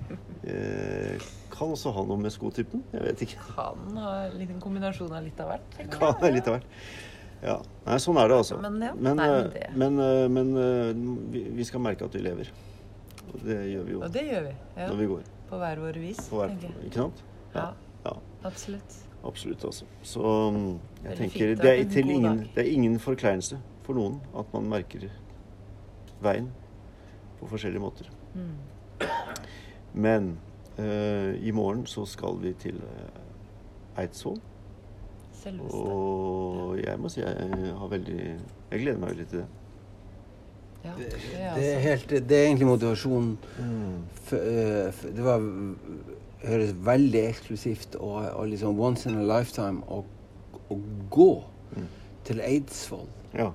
eh, 0.50 1.26
kan 1.52 1.72
også 1.74 1.92
ha 1.96 2.04
noe 2.06 2.18
med 2.20 2.32
skotypen. 2.34 2.82
Jeg 2.92 3.04
vet 3.06 3.22
ikke. 3.26 3.42
kan 3.56 3.98
ha 4.02 4.14
en 4.26 4.38
liten 4.40 4.60
kombinasjon 4.62 5.12
av 5.16 5.24
litt 5.24 5.40
av 5.42 5.54
hvert. 5.54 5.76
Kan 5.96 6.16
ha 6.20 6.30
litt 6.32 6.48
av 6.50 6.58
hvert. 6.58 6.66
Ja. 7.42 7.58
Nei, 7.86 7.96
sånn 8.00 8.16
er 8.20 8.30
det 8.32 8.36
altså. 8.40 8.56
Men 8.64 8.78
ja, 8.82 8.92
men, 8.96 9.16
nei, 9.20 9.26
men 9.28 9.40
eh, 9.44 9.50
det- 9.52 9.70
men, 9.76 9.98
eh, 10.00 10.28
men 10.32 10.52
eh, 10.56 10.92
vi, 11.34 11.42
vi 11.58 11.66
skal 11.68 11.82
merke 11.84 12.06
at 12.08 12.14
vi 12.16 12.22
lever. 12.24 12.48
Og 13.26 13.40
det 13.44 13.56
gjør 13.72 13.82
vi 13.88 13.92
jo 13.96 14.00
Og 14.06 14.12
det 14.14 14.22
gjør 14.28 14.44
vi. 14.46 14.54
Ja. 14.76 14.86
når 14.88 15.00
vi 15.02 15.08
går. 15.10 15.24
På 15.50 15.58
hver 15.60 15.80
vår 15.82 15.98
vis, 16.02 16.20
På 16.30 16.40
hver, 16.40 16.54
tenker 16.54 16.70
jeg. 16.72 16.86
ikke 16.88 17.02
sant? 17.04 17.20
Ja, 17.54 17.66
ja. 18.06 18.14
absolutt. 18.48 18.96
Absolutt, 19.26 19.64
altså. 19.66 19.86
Så 20.06 20.22
jeg 20.22 21.02
Veldig 21.02 21.16
tenker 21.20 21.48
fint. 21.50 21.62
Det 21.62 21.72
er, 21.72 21.84
til 21.90 22.10
ingen, 22.14 22.40
det 22.54 22.62
er 22.64 22.70
ingen 22.72 22.98
forkleinelse 23.02 23.58
for 23.86 23.98
noen 23.98 24.20
at 24.38 24.52
man 24.54 24.68
merker 24.70 25.08
veien 26.22 26.48
på 27.40 27.46
forskjellige 27.50 27.80
måter. 27.82 28.10
Mm. 28.34 29.06
Men 29.94 30.38
eh, 30.78 31.34
i 31.46 31.50
morgen 31.56 31.86
så 31.86 32.04
skal 32.08 32.38
vi 32.42 32.52
til 32.60 32.76
eh, 32.76 34.02
Eidsvoll. 34.02 34.40
Selveste. 35.42 35.76
Og 35.76 36.78
jeg 36.82 36.98
må 37.00 37.08
si 37.12 37.20
jeg 37.20 37.72
har 37.78 37.88
veldig 37.92 38.16
Jeg 38.70 38.80
gleder 38.82 38.98
meg 38.98 39.10
veldig 39.14 39.26
til 39.30 39.38
det. 39.38 39.46
Ja, 40.84 40.90
Det, 40.98 41.06
det 41.06 41.14
er 41.14 41.54
det, 41.54 41.64
er 41.72 41.76
altså- 41.76 41.88
helt, 41.88 42.28
det 42.28 42.36
er 42.38 42.44
egentlig 42.46 42.66
motivasjonen. 42.66 43.38
Mm. 43.58 43.94
eh, 44.32 45.02
det 45.16 45.24
var 45.24 45.40
høres 46.46 46.74
veldig 46.86 47.22
eksklusivt 47.28 47.96
og, 47.96 48.30
og 48.36 48.48
liksom 48.48 48.80
once 48.80 49.08
in 49.10 49.16
a 49.18 49.38
lifetime 49.38 49.82
å, 49.88 50.04
å 50.70 50.80
gå 51.10 51.30
Mm. 51.76 51.86
til 52.24 52.38
Eidsvoll 52.40 53.08
Ja. 53.34 53.48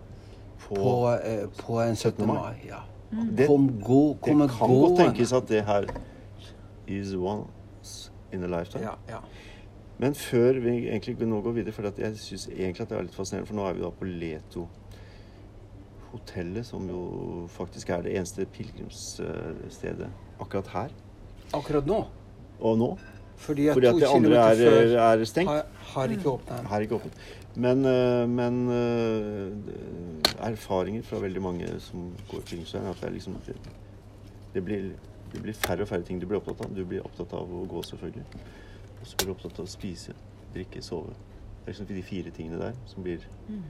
På, 0.60 0.76
på, 0.76 0.96
eh, 1.24 1.46
på 1.58 1.78
en 1.80 1.96
17. 1.96 2.12
17. 2.12 2.28
mai. 2.28 2.36
mai. 2.36 2.56
Ja. 2.68 2.82
Det- 3.12 3.48
Kom, 3.48 3.68
gå, 3.82 4.14
det 4.14 4.20
kan 4.24 4.48
kan 4.50 4.68
godt 4.70 4.98
tenkes 4.98 5.34
at 5.34 5.48
det 5.50 5.66
her 5.66 5.86
is 6.88 7.14
once 7.16 8.12
in 8.34 8.44
a 8.44 8.48
lifetime. 8.48 8.84
Ja, 8.84 8.94
ja. 9.10 9.18
Men 10.00 10.16
før 10.16 10.54
vi 10.60 10.70
egentlig 10.90 11.28
nå 11.28 11.42
går 11.42 11.52
videre, 11.52 11.72
for 11.72 11.84
jeg 11.98 12.18
syns 12.18 12.48
egentlig 12.48 12.82
at 12.82 12.90
det 12.90 12.98
er 12.98 13.02
litt 13.06 13.16
fascinerende, 13.16 13.48
for 13.48 13.56
nå 13.56 13.66
er 13.70 13.74
vi 13.74 13.82
da 13.82 13.90
på 13.90 14.06
Leto. 14.06 14.68
Hotellet, 16.12 16.66
som 16.66 16.88
jo 16.90 17.48
faktisk 17.48 17.90
er 17.90 18.02
det 18.02 18.16
eneste 18.18 18.46
pilegrimsstedet 18.46 20.08
akkurat 20.42 20.68
her. 20.74 20.90
Akkurat 21.54 21.86
nå. 21.88 22.06
Og 22.60 22.78
nå. 22.78 22.90
Fordi 23.42 23.68
at 23.68 23.74
Fordi 23.78 23.88
at 23.88 23.94
to 23.94 24.00
det 24.00 24.10
andre 24.16 24.38
er, 24.38 24.56
før 24.56 24.98
er 25.06 25.24
stengt. 25.26 25.50
har, 25.50 25.66
har 25.94 26.10
ikke 26.14 26.22
ikke 26.84 26.96
åpent. 26.96 27.14
Men, 27.56 27.86
øh, 27.86 28.30
men 28.30 28.60
øh, 28.72 29.52
erfaringer 30.40 31.04
fra 31.04 31.20
veldig 31.20 31.42
mange 31.42 31.68
som 31.84 32.12
går 32.32 32.40
pilegrimsveien, 32.46 32.88
at 32.88 32.96
det 33.02 33.08
er 33.10 33.16
liksom 33.16 33.36
det, 33.48 33.56
det, 34.54 34.64
blir, 34.66 34.92
det 35.34 35.42
blir 35.44 35.54
færre 35.58 35.82
og 35.82 35.88
færre 35.90 36.06
ting 36.08 36.22
du 36.22 36.28
blir 36.30 36.40
opptatt 36.40 36.62
av. 36.66 36.76
Du 36.76 36.86
blir 36.86 37.04
opptatt 37.06 37.34
av 37.34 37.52
å 37.52 37.66
gå, 37.70 37.84
selvfølgelig. 37.90 38.26
Og 39.02 39.08
så 39.10 39.18
blir 39.18 39.32
du 39.32 39.34
opptatt 39.36 39.60
av 39.60 39.66
å 39.68 39.72
spise, 39.72 40.14
drikke, 40.56 40.82
sove. 40.86 41.14
Det 41.62 41.68
er 41.68 41.74
liksom 41.74 41.90
de 41.92 42.04
fire 42.04 42.32
tingene 42.38 42.60
der 42.62 42.78
som 42.90 43.04
blir 43.06 43.26
Mm. 43.48 43.64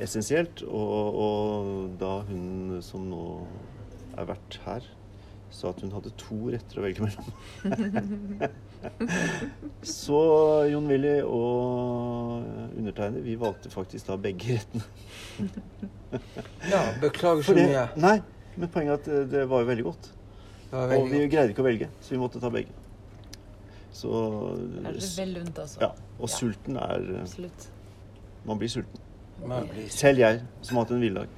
essensielt. 0.00 0.62
Og, 0.62 1.14
og 1.26 1.90
da 2.00 2.20
hun 2.28 2.78
som 2.82 3.04
nå 3.10 3.46
er 4.18 4.24
vært 4.30 4.60
her, 4.64 4.86
sa 5.50 5.70
at 5.72 5.80
hun 5.82 5.92
hadde 5.94 6.10
to 6.20 6.36
retter 6.52 6.78
å 6.80 6.84
velge 6.84 7.04
mellom. 7.06 7.24
Så 9.82 10.18
Jon 10.70 10.86
Willy 10.90 11.16
og 11.26 12.44
undertegnede, 12.78 13.22
vi 13.24 13.34
valgte 13.40 13.70
faktisk 13.72 14.06
da 14.10 14.16
begge 14.22 14.58
rettene. 14.58 14.84
Ja, 16.70 16.82
beklager 17.02 17.42
så 17.44 17.54
mye. 17.56 17.86
nei, 18.00 18.18
men 18.56 18.70
poenget 18.72 18.92
er 18.92 19.00
at 19.00 19.08
det, 19.08 19.22
det 19.32 19.42
var 19.50 19.64
jo 19.64 19.70
veldig 19.72 19.86
godt. 19.88 20.10
Var 20.70 20.94
Og 20.98 21.08
vi 21.10 21.22
godt. 21.22 21.32
greide 21.32 21.52
ikke 21.54 21.64
å 21.64 21.68
velge, 21.68 21.88
så 22.04 22.14
vi 22.14 22.20
måtte 22.22 22.40
ta 22.42 22.50
begge. 22.52 22.72
Så 23.98 24.08
Er 24.84 24.92
det 24.94 25.08
vel 25.16 25.32
lunt, 25.40 25.58
altså? 25.58 25.80
Ja. 25.82 25.90
Og 26.20 26.30
sulten 26.30 26.76
er 26.78 27.06
Absolutt. 27.22 27.68
Man 28.46 28.58
blir 28.60 28.70
sulten. 28.70 29.00
Man 29.46 29.66
blir, 29.70 29.88
Selv 29.90 30.18
jeg, 30.22 30.42
som 30.66 30.76
har 30.78 30.84
hatt 30.86 30.92
en 30.96 31.02
villdag. 31.02 31.28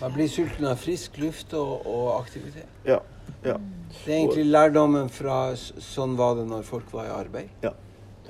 man 0.00 0.12
blir 0.14 0.28
sulten 0.28 0.66
av 0.66 0.76
frisk 0.82 1.18
luft 1.22 1.52
og, 1.54 1.86
og 1.86 2.08
aktivitet. 2.20 2.66
Ja. 2.86 2.98
Ja. 3.44 3.56
Det 4.04 4.10
er 4.12 4.18
egentlig 4.18 4.44
lærdommen 4.50 5.08
fra 5.12 5.54
sånn 5.56 6.16
var 6.18 6.34
det 6.36 6.46
når 6.50 6.64
folk 6.66 6.90
var 6.92 7.06
i 7.06 7.12
arbeid 7.14 7.48
Ja. 7.62 7.70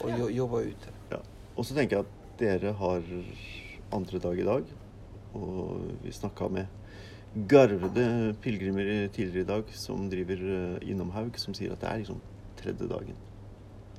og 0.02 0.10
jo, 0.18 0.28
jobba 0.28 0.60
ute. 0.66 0.92
Ja. 1.10 1.18
Og 1.56 1.64
så 1.64 1.74
tenker 1.74 1.96
jeg 1.98 2.04
at 2.06 2.38
dere 2.38 2.72
har 2.78 3.02
andre 3.94 4.18
dag 4.18 4.38
i 4.38 4.44
dag, 4.48 4.64
og 5.34 5.80
vi 6.02 6.12
snakka 6.12 6.48
med 6.50 6.66
garvede 7.48 8.34
pilegrimer 8.42 9.08
tidligere 9.14 9.42
i 9.42 9.48
dag 9.48 9.70
som 9.74 10.08
driver 10.10 10.42
eh, 10.54 10.90
innom 10.90 11.10
Haug, 11.16 11.38
som 11.38 11.54
sier 11.54 11.72
at 11.74 11.80
det 11.82 11.90
er 11.90 12.02
liksom 12.04 12.20
tredje 12.60 12.86
dagen 12.90 13.16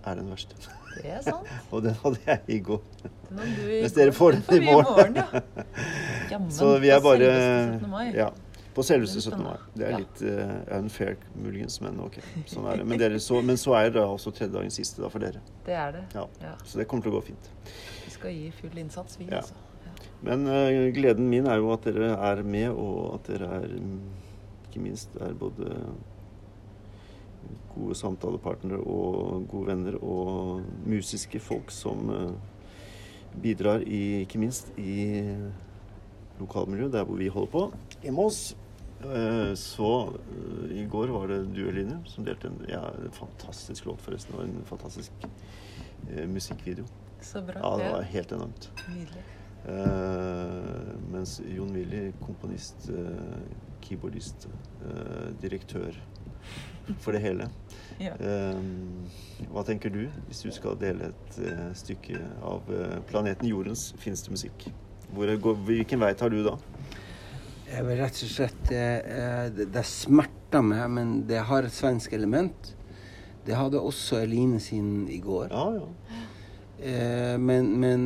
er 0.06 0.20
den 0.20 0.28
verste. 0.30 0.56
Det 0.96 1.10
er 1.12 1.22
sant. 1.26 1.48
Og 1.74 1.82
den 1.84 1.96
hadde 2.04 2.20
jeg 2.28 2.42
i 2.48 2.60
går. 2.64 2.82
Mens 3.34 3.96
dere 3.98 4.14
får 4.16 4.36
Den 4.38 4.44
den 4.50 4.62
i 4.62 4.66
morgen. 4.72 5.16
ja. 5.18 5.42
Jamen, 6.32 6.52
Så 6.54 6.76
vi 6.80 6.90
er 6.94 7.02
bare 7.02 7.30
17. 7.80 7.90
mai. 7.90 8.12
Ja. 8.14 8.30
På 8.76 8.84
selveste 8.84 9.22
er 9.22 9.26
17. 9.32 9.44
mai. 9.46 9.60
Det 9.76 9.86
er 9.88 10.02
litt 10.02 10.24
uh, 10.28 10.56
unfair 10.78 11.16
muligens, 11.40 11.78
men 11.84 12.00
ok. 12.04 12.18
Sånn 12.52 12.68
er 12.68 12.82
det. 12.82 12.88
Men, 12.92 13.00
dere, 13.00 13.22
så, 13.24 13.40
men 13.46 13.60
så 13.62 13.78
er 13.80 13.94
det 13.96 14.04
også 14.04 14.34
tredje 14.36 14.54
dagen 14.58 14.74
siste 14.74 15.04
da 15.04 15.12
for 15.14 15.24
dere. 15.24 15.44
Det 15.68 15.78
er 15.80 15.96
det. 15.96 16.04
Ja. 16.18 16.26
Ja. 16.44 16.56
Så 16.68 16.82
det 16.82 16.90
kommer 16.92 17.08
til 17.08 17.16
å 17.16 17.20
gå 17.22 17.30
fint. 17.32 17.48
Vi 18.04 18.12
skal 18.18 18.36
gi 18.36 18.50
full 18.60 18.76
innsats, 18.84 19.20
vi, 19.22 19.30
Ja. 19.32 19.44
altså. 19.44 19.56
Ja. 19.86 19.96
Men 20.28 20.44
uh, 20.50 20.90
gleden 20.96 21.32
min 21.32 21.48
er 21.48 21.62
jo 21.64 21.72
at 21.76 21.88
dere 21.88 22.12
er 22.18 22.44
med, 22.44 22.70
og 22.74 23.16
at 23.20 23.32
dere 23.32 23.54
er 23.62 23.80
ikke 24.76 24.84
minst 24.84 25.16
er 25.24 25.32
både 25.40 25.72
gode 27.76 27.96
samtalepartnere 27.96 28.80
og 28.80 29.46
gode 29.52 29.68
venner 29.70 29.98
og 30.04 30.64
musiske 30.88 31.40
folk 31.44 31.72
som 31.72 32.10
eh, 32.12 33.40
bidrar 33.44 33.84
i, 33.84 34.22
ikke 34.24 34.40
minst 34.40 34.72
i 34.80 35.24
lokalmiljøet, 36.40 36.94
der 36.94 37.04
hvor 37.08 37.20
vi 37.20 37.28
holder 37.32 37.52
på, 37.52 37.66
i 38.04 38.14
Moss. 38.16 38.56
Eh, 39.04 39.54
Så 39.56 39.90
eh, 40.16 40.78
i 40.80 40.86
går 40.86 41.08
var 41.14 41.28
det 41.28 41.42
du, 41.54 41.68
Eline, 41.70 42.00
som 42.08 42.26
delte 42.26 42.48
en, 42.48 42.62
ja, 42.70 42.84
en 43.04 43.12
fantastisk 43.12 43.86
låt, 43.90 44.02
forresten, 44.02 44.36
og 44.40 44.46
en 44.48 44.66
fantastisk 44.66 45.12
eh, 45.26 46.26
musikkvideo. 46.30 46.86
Så 47.22 47.42
bra. 47.42 47.60
Ja, 47.64 47.76
det 47.82 47.92
var 47.92 48.08
helt 48.12 48.32
enormt. 48.36 48.70
Nydelig. 48.90 49.24
Eh, 49.66 50.90
mens 51.12 51.40
Jon 51.50 51.74
Willy, 51.74 52.12
komponist, 52.22 52.90
eh, 52.94 53.40
keyboardist, 53.82 54.48
eh, 54.86 55.32
direktør 55.42 55.98
for 57.02 57.12
det 57.16 57.24
hele. 57.26 57.50
Ja. 57.96 58.12
Hva 59.54 59.62
tenker 59.64 59.88
du 59.94 60.02
hvis 60.28 60.42
du 60.44 60.50
skal 60.52 60.74
dele 60.82 61.14
et 61.14 61.38
stykke 61.80 62.18
av 62.44 62.68
planeten 63.08 63.48
Jordens 63.48 63.86
fineste 64.02 64.34
musikk? 64.34 64.66
Hvor, 65.16 65.32
går, 65.40 65.62
hvilken 65.70 66.02
vei 66.04 66.10
tar 66.20 66.34
du 66.34 66.42
da? 66.44 66.58
Jeg 67.76 67.84
vil 67.84 67.98
rett 68.00 68.20
og 68.24 68.30
slett 68.32 68.72
eh, 68.72 69.00
eh, 69.20 69.48
Det, 69.52 69.66
det 69.76 69.84
smerter 69.90 70.64
meg, 70.64 70.86
men 70.96 71.10
det 71.28 71.42
har 71.50 71.66
et 71.68 71.74
svensk 71.76 72.14
element. 72.16 72.72
Det 73.46 73.56
hadde 73.58 73.82
også 73.82 74.22
Eline 74.24 74.60
sin 74.64 75.08
i 75.12 75.20
går. 75.22 75.52
Ja, 75.52 75.66
ja. 75.82 76.22
Eh, 76.86 77.36
men 77.40 77.70
men 77.80 78.06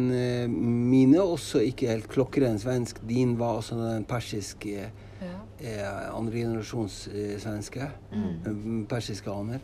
mine 0.90 1.18
er 1.18 1.26
også 1.36 1.62
ikke 1.66 1.88
helt 1.90 2.10
klokkeren 2.12 2.60
svensk. 2.62 3.00
Din 3.10 3.38
var 3.40 3.60
også 3.62 3.78
den 3.80 4.06
persiske 4.10 4.90
Ja. 5.20 5.36
eh, 5.60 6.16
andre 6.16 6.32
generasjons 6.46 7.10
svenske. 7.44 7.90
Mm. 8.12 8.26
eh, 8.46 8.88
Persiske 8.90 9.32
aner. 9.32 9.60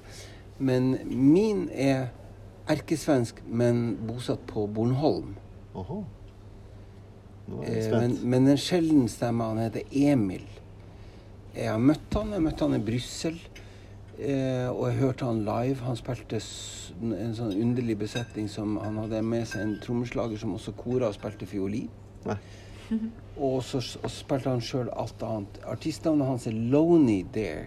Men 0.59 0.97
min 1.09 1.69
er 1.73 2.07
erkesvensk, 2.67 3.41
men 3.47 3.97
bosatt 4.07 4.45
på 4.47 4.67
Bornholm. 4.67 5.35
Oho. 5.75 6.03
Nå 6.03 6.03
er 6.03 6.05
jeg 6.05 6.05
Eh, 6.05 7.34
men, 7.47 8.17
men 8.23 8.47
en 8.47 8.57
sjelden 8.59 9.09
stemme. 9.11 9.43
Han 9.51 9.61
heter 9.61 9.83
Emil. 9.91 10.45
Jeg 11.55 11.69
har 11.71 11.81
møtt 11.81 12.17
han. 12.17 12.33
Jeg 12.35 12.45
møtte 12.45 12.67
han 12.67 12.77
i 12.77 12.83
Brussel. 12.83 13.37
Eh, 14.15 14.69
og 14.71 14.87
jeg 14.89 14.99
hørte 15.01 15.27
han 15.27 15.43
live. 15.45 15.83
Han 15.85 15.99
spilte 15.99 16.39
en 16.39 17.35
sånn 17.35 17.53
underlig 17.53 17.97
besetning 17.99 18.47
som 18.51 18.77
Han 18.79 19.01
hadde 19.03 19.21
med 19.25 19.47
seg 19.49 19.65
en 19.65 19.77
trommeslager 19.83 20.39
som 20.39 20.55
også 20.55 20.75
kora 20.79 21.11
og 21.11 21.17
spilte 21.17 21.47
fiolin. 21.49 21.91
Og 23.35 23.57
så 23.67 23.81
spilte 23.81 24.47
han 24.47 24.61
sjøl 24.63 24.87
alt 24.95 25.23
annet. 25.25 25.57
Artistnavnet 25.67 26.29
hans 26.29 26.45
er 26.47 26.55
Loney 26.55 27.25
Dare. 27.35 27.65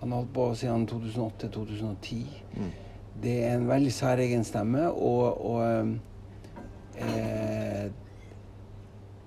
Han 0.00 0.12
har 0.14 0.22
holdt 0.22 0.32
på 0.32 0.46
siden 0.56 0.86
2008-2010. 0.88 2.20
Mm. 2.54 2.70
Det 3.22 3.34
er 3.44 3.56
en 3.56 3.66
veldig 3.68 3.92
særegen 3.92 4.44
stemme, 4.46 4.84
og, 4.88 5.46
og 5.50 5.98
eh, 7.02 7.90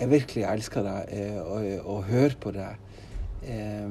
Jeg 0.01 0.09
virkelig 0.09 0.47
elsker 0.49 0.85
deg 0.85 1.11
eh, 1.13 1.37
og, 1.41 1.65
og 1.85 2.07
hører 2.09 2.37
på 2.41 2.53
deg. 2.55 2.79
Eh, 3.45 3.89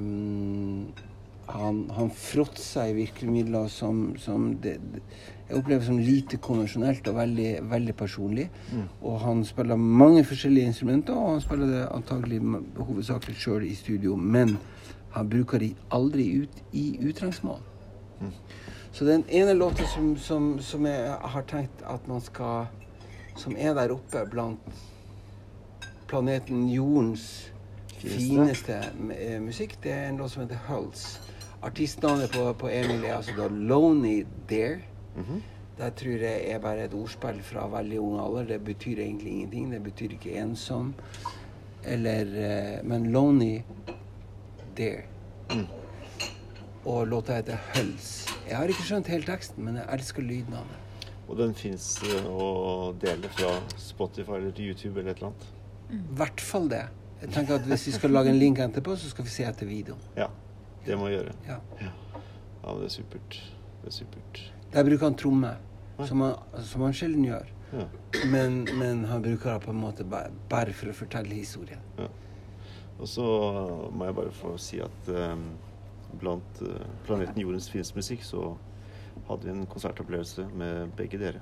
han, 1.50 1.78
han 1.94 2.10
fråtser 2.14 2.90
i 2.90 2.96
virkemidler 2.96 3.68
som, 3.70 4.16
som 4.18 4.50
det, 4.62 4.76
det, 4.92 5.02
jeg 5.50 5.58
opplever 5.58 5.82
som 5.82 5.98
lite 5.98 6.38
konvensjonelt 6.38 7.08
og 7.10 7.16
veldig, 7.16 7.48
veldig 7.70 7.94
personlig. 7.98 8.50
Mm. 8.72 8.84
Og 9.02 9.16
han 9.20 9.44
spiller 9.44 9.76
mange 9.76 10.22
forskjellige 10.24 10.66
instrumenter, 10.70 11.14
og 11.14 11.32
han 11.32 11.40
spiller 11.42 11.72
det 11.72 11.88
antagelig 11.90 12.38
hovedsakelig 12.76 13.34
sjøl 13.36 13.66
i 13.66 13.74
studio. 13.74 14.14
Men 14.16 14.56
han 15.16 15.30
bruker 15.30 15.58
de 15.58 15.72
aldri 15.90 16.28
ut 16.44 16.62
i 16.72 16.84
utrengsmål. 17.08 17.58
Mm. 18.20 18.36
Så 18.92 19.06
den 19.06 19.24
ene 19.28 19.54
låta 19.58 19.86
som, 19.86 20.16
som, 20.16 20.52
som 20.62 20.86
jeg 20.86 21.16
har 21.34 21.42
tenkt 21.50 21.82
at 21.86 22.08
man 22.08 22.20
skal 22.20 22.66
Som 23.36 23.54
er 23.56 23.72
der 23.74 23.92
oppe 23.94 24.20
blant 24.30 24.58
planeten 26.10 26.66
Jordens 26.72 27.24
Fineste. 28.00 28.78
eh, 29.14 29.38
musikk, 29.44 29.76
det 29.84 29.92
er 29.92 30.08
en 30.08 30.16
låt 30.20 30.32
som 30.34 30.42
heter 30.42 30.60
Hulls. 30.68 31.20
Artistnavnet 31.62 32.32
på, 32.32 32.46
på 32.56 32.68
Emil 32.72 33.04
er 33.04 33.18
altså 33.18 33.34
da 33.36 33.48
Lonely 33.52 34.24
Dare. 34.50 34.80
Mhm. 35.16 35.42
Det 35.80 35.94
tror 35.96 36.20
jeg 36.20 36.40
er 36.52 36.58
bare 36.60 36.84
et 36.84 36.92
ordspill 36.94 37.38
fra 37.42 37.62
veldig 37.72 38.00
ung 38.04 38.18
alder. 38.20 38.44
Det 38.50 38.58
betyr 38.64 38.98
egentlig 39.00 39.30
ingenting. 39.32 39.70
Det 39.72 39.78
betyr 39.82 40.12
ikke 40.16 40.34
ensom. 40.42 40.90
Eller 41.84 42.26
eh, 42.36 42.82
Men 42.84 43.06
Lonely 43.12 43.62
Dare. 44.76 45.06
Og 46.84 47.06
låta 47.08 47.36
heter 47.38 47.56
Hulls. 47.74 48.26
Jeg 48.48 48.56
har 48.56 48.68
ikke 48.72 48.82
skjønt 48.88 49.08
hele 49.12 49.24
teksten, 49.28 49.64
men 49.64 49.76
jeg 49.80 49.86
elsker 49.92 50.22
lyden 50.24 50.54
av 50.56 50.68
den. 50.68 51.08
Og 51.30 51.38
den 51.38 51.52
fins 51.54 51.86
å 52.28 52.92
dele 53.00 53.28
fra 53.36 53.52
Spotify 53.78 54.38
eller 54.40 54.52
til 54.56 54.72
YouTube 54.72 55.00
eller 55.00 55.12
et 55.14 55.20
eller 55.20 55.30
annet. 55.32 55.48
I 55.92 56.00
hvert 56.20 56.40
fall 56.40 56.68
det. 56.70 56.84
Jeg 57.20 57.32
tenker 57.34 57.58
at 57.60 57.66
Hvis 57.68 57.86
vi 57.86 57.92
skal 57.92 58.14
lage 58.14 58.32
en 58.32 58.38
link 58.38 58.58
etterpå, 58.58 58.96
så 58.96 59.10
skal 59.12 59.26
vi 59.26 59.32
se 59.32 59.44
etter 59.44 59.68
videoen. 59.68 60.00
Ja, 60.16 60.30
det 60.86 60.98
må 60.98 61.10
vi 61.10 61.18
gjøre. 61.18 61.34
Ja. 61.48 61.58
Ja, 61.80 61.90
ja 62.62 62.76
det 62.78 62.88
er 62.88 62.94
supert. 62.94 63.40
Det 63.82 63.92
er 63.92 63.96
supert. 63.98 64.42
Der 64.72 64.86
bruker 64.86 65.10
han 65.10 65.18
tromme, 65.18 65.54
som 66.06 66.20
han, 66.24 66.34
som 66.64 66.86
han 66.86 66.96
sjelden 66.96 67.26
gjør. 67.26 67.50
Ja. 67.72 67.86
Men, 68.26 68.64
men 68.78 69.04
han 69.04 69.22
bruker 69.22 69.52
det 69.52 69.60
på 69.66 69.74
en 69.74 69.80
måte 69.80 70.04
bare, 70.04 70.32
bare 70.50 70.72
for 70.74 70.90
å 70.90 70.96
fortelle 70.96 71.34
historien. 71.34 71.82
Ja. 71.98 72.08
Og 73.00 73.08
så 73.08 73.26
må 73.94 74.08
jeg 74.08 74.16
bare 74.16 74.32
få 74.36 74.56
si 74.60 74.80
at 74.84 75.12
eh, 75.12 75.36
blant 76.20 76.64
eh, 76.64 76.88
Planeten 77.06 77.40
Jordens 77.40 77.70
filmsmusikk 77.72 78.24
så 78.26 78.50
hadde 79.28 79.46
vi 79.46 79.54
en 79.54 79.68
konsertopplevelse 79.70 80.48
med 80.58 80.92
begge 80.98 81.20
dere. 81.20 81.40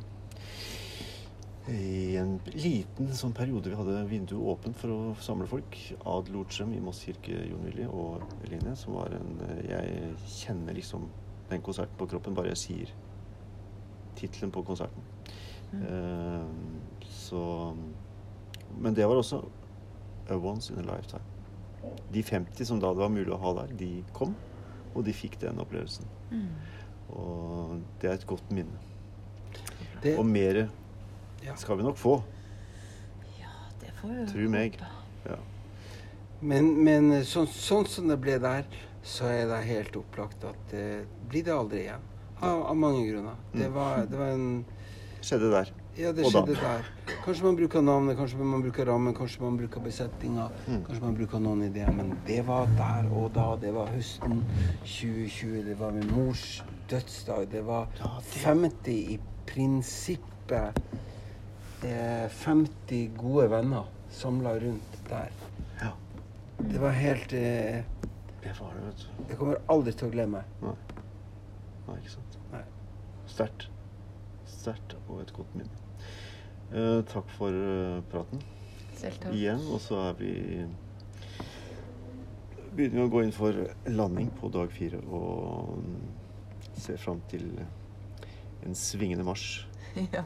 I 1.69 2.17
en 2.17 2.39
liten 2.55 3.11
sånn 3.13 3.35
periode 3.37 3.69
vi 3.69 3.77
hadde 3.77 4.07
vinduet 4.09 4.41
åpent 4.55 4.79
for 4.81 4.93
å 4.95 5.17
samle 5.21 5.49
folk. 5.51 5.77
Ad 6.09 6.31
Lortzem 6.33 6.73
i 6.73 6.81
Moss 6.81 7.03
kirke, 7.05 7.35
Jon 7.51 7.67
Willy 7.67 7.85
og 7.89 8.25
Eline, 8.47 8.73
som 8.79 8.97
var 8.97 9.13
en 9.19 9.35
Jeg 9.69 10.15
kjenner 10.39 10.77
liksom 10.79 11.05
den 11.51 11.65
konserten 11.65 11.97
på 12.01 12.09
kroppen 12.09 12.37
bare 12.37 12.55
jeg 12.55 12.63
sier 12.63 12.95
tittelen 14.19 14.53
på 14.53 14.65
konserten. 14.67 15.05
Eh, 15.73 16.47
så 17.05 17.75
Men 18.79 18.95
det 18.95 19.07
var 19.09 19.17
også 19.17 19.43
a 20.29 20.37
once 20.37 20.73
in 20.73 20.79
a 20.79 20.83
lifetime. 20.83 21.25
De 22.13 22.23
50 22.23 22.65
som 22.65 22.81
da 22.81 22.91
det 22.93 23.01
var 23.01 23.13
mulig 23.13 23.33
å 23.33 23.41
ha 23.41 23.53
der, 23.63 23.73
de 23.77 24.05
kom, 24.13 24.35
og 24.95 25.05
de 25.05 25.13
fikk 25.13 25.39
den 25.41 25.61
opplevelsen. 25.63 26.05
Og 27.09 27.79
det 28.01 28.11
er 28.11 28.19
et 28.19 28.27
godt 28.29 28.51
minne. 28.53 28.77
Det, 30.03 30.19
Og 30.19 30.27
mer 30.27 30.69
Ja. 31.47 31.55
skal 31.57 31.77
vi 31.77 31.83
nok 31.87 31.97
få. 31.97 32.23
Ja, 33.39 33.53
det 33.81 33.93
får 34.01 34.09
vi 34.09 34.27
Tro 34.33 34.49
meg. 34.51 34.79
Ja. 35.27 35.37
men 36.41 36.85
men 36.85 37.11
sånn, 37.25 37.47
sånn 37.51 37.87
som 37.87 38.09
det 38.09 38.21
ble 38.21 38.39
der, 38.39 38.65
så 39.03 39.25
er 39.27 39.47
det 39.49 39.63
helt 39.67 39.97
opplagt 39.97 40.45
at 40.45 40.71
det 40.71 41.07
blir 41.29 41.45
det 41.45 41.53
aldri 41.55 41.81
igjen. 41.87 42.01
Av, 42.41 42.63
av 42.71 42.77
mange 42.77 43.07
grunner. 43.11 43.35
Det 43.53 43.67
Mm. 43.67 43.73
var, 43.75 44.07
det 44.07 44.19
var 44.19 44.27
en 44.35 44.65
Skjedde 45.21 45.51
der. 45.51 45.71
Ja, 45.99 46.13
det 46.13 46.25
skjedde 46.31 46.55
der. 46.55 46.85
Kanskje 47.25 47.43
man 47.43 47.57
bruker 47.57 47.83
navnet, 47.83 48.17
kanskje 48.17 48.39
man 48.39 48.63
bruker 48.63 48.87
rammen, 48.87 49.15
kanskje 49.15 49.41
man 49.43 49.57
bruker 49.59 49.81
besetninga, 49.81 50.49
Mm. 50.69 50.85
kanskje 50.87 51.03
man 51.03 51.15
bruker 51.17 51.39
noen 51.41 51.63
ideer, 51.67 51.91
men 51.93 52.13
det 52.27 52.47
var 52.47 52.67
der 52.79 53.09
og 53.13 53.33
da. 53.35 53.57
Det 53.57 53.73
var 53.75 53.87
høsten 53.89 54.45
2020, 54.85 55.65
det 55.65 55.75
var 55.81 55.91
min 55.91 56.07
mors 56.15 56.63
dødsdag. 56.89 57.51
Det 57.51 57.65
var 57.67 57.89
50 58.31 58.93
i 59.15 59.19
prinsippet 59.47 60.79
50 61.83 63.11
gode 63.17 63.49
venner 63.51 63.85
samla 64.11 64.55
rundt 64.61 64.99
der. 65.09 65.31
Ja. 65.81 65.93
Det 66.59 66.79
var 66.79 66.91
helt 66.91 67.33
eh, 67.33 67.85
Det 68.43 68.55
var 68.61 68.75
det, 68.75 68.87
vet 68.87 68.99
du. 68.99 69.25
Jeg 69.29 69.39
kommer 69.39 69.61
aldri 69.69 69.93
til 69.93 70.09
å 70.09 70.13
glemme. 70.15 70.43
Nei. 70.63 70.75
Nei, 71.89 71.99
ikke 72.01 72.15
sant. 72.17 72.39
Nei. 72.53 72.63
Sterkt. 73.31 73.69
Sterkt 74.49 74.97
og 75.07 75.23
et 75.23 75.33
godt 75.37 75.55
minne. 75.59 75.85
Eh, 76.73 76.99
takk 77.13 77.31
for 77.37 77.55
eh, 77.55 78.01
praten 78.11 78.43
Selv 78.99 79.21
takk. 79.23 79.35
igjen. 79.37 79.63
Og 79.73 79.81
så 79.85 80.01
er 80.09 80.19
vi 80.19 80.35
begynner 82.75 83.01
vi 83.01 83.07
å 83.07 83.11
gå 83.13 83.25
inn 83.25 83.35
for 83.35 83.57
landing 83.91 84.29
på 84.39 84.51
dag 84.55 84.71
fire 84.71 85.01
og 85.09 85.81
ser 86.79 87.01
fram 87.01 87.23
til 87.31 87.49
en 88.67 88.77
svingende 88.77 89.25
marsj 89.27 89.68
Ja. 90.15 90.23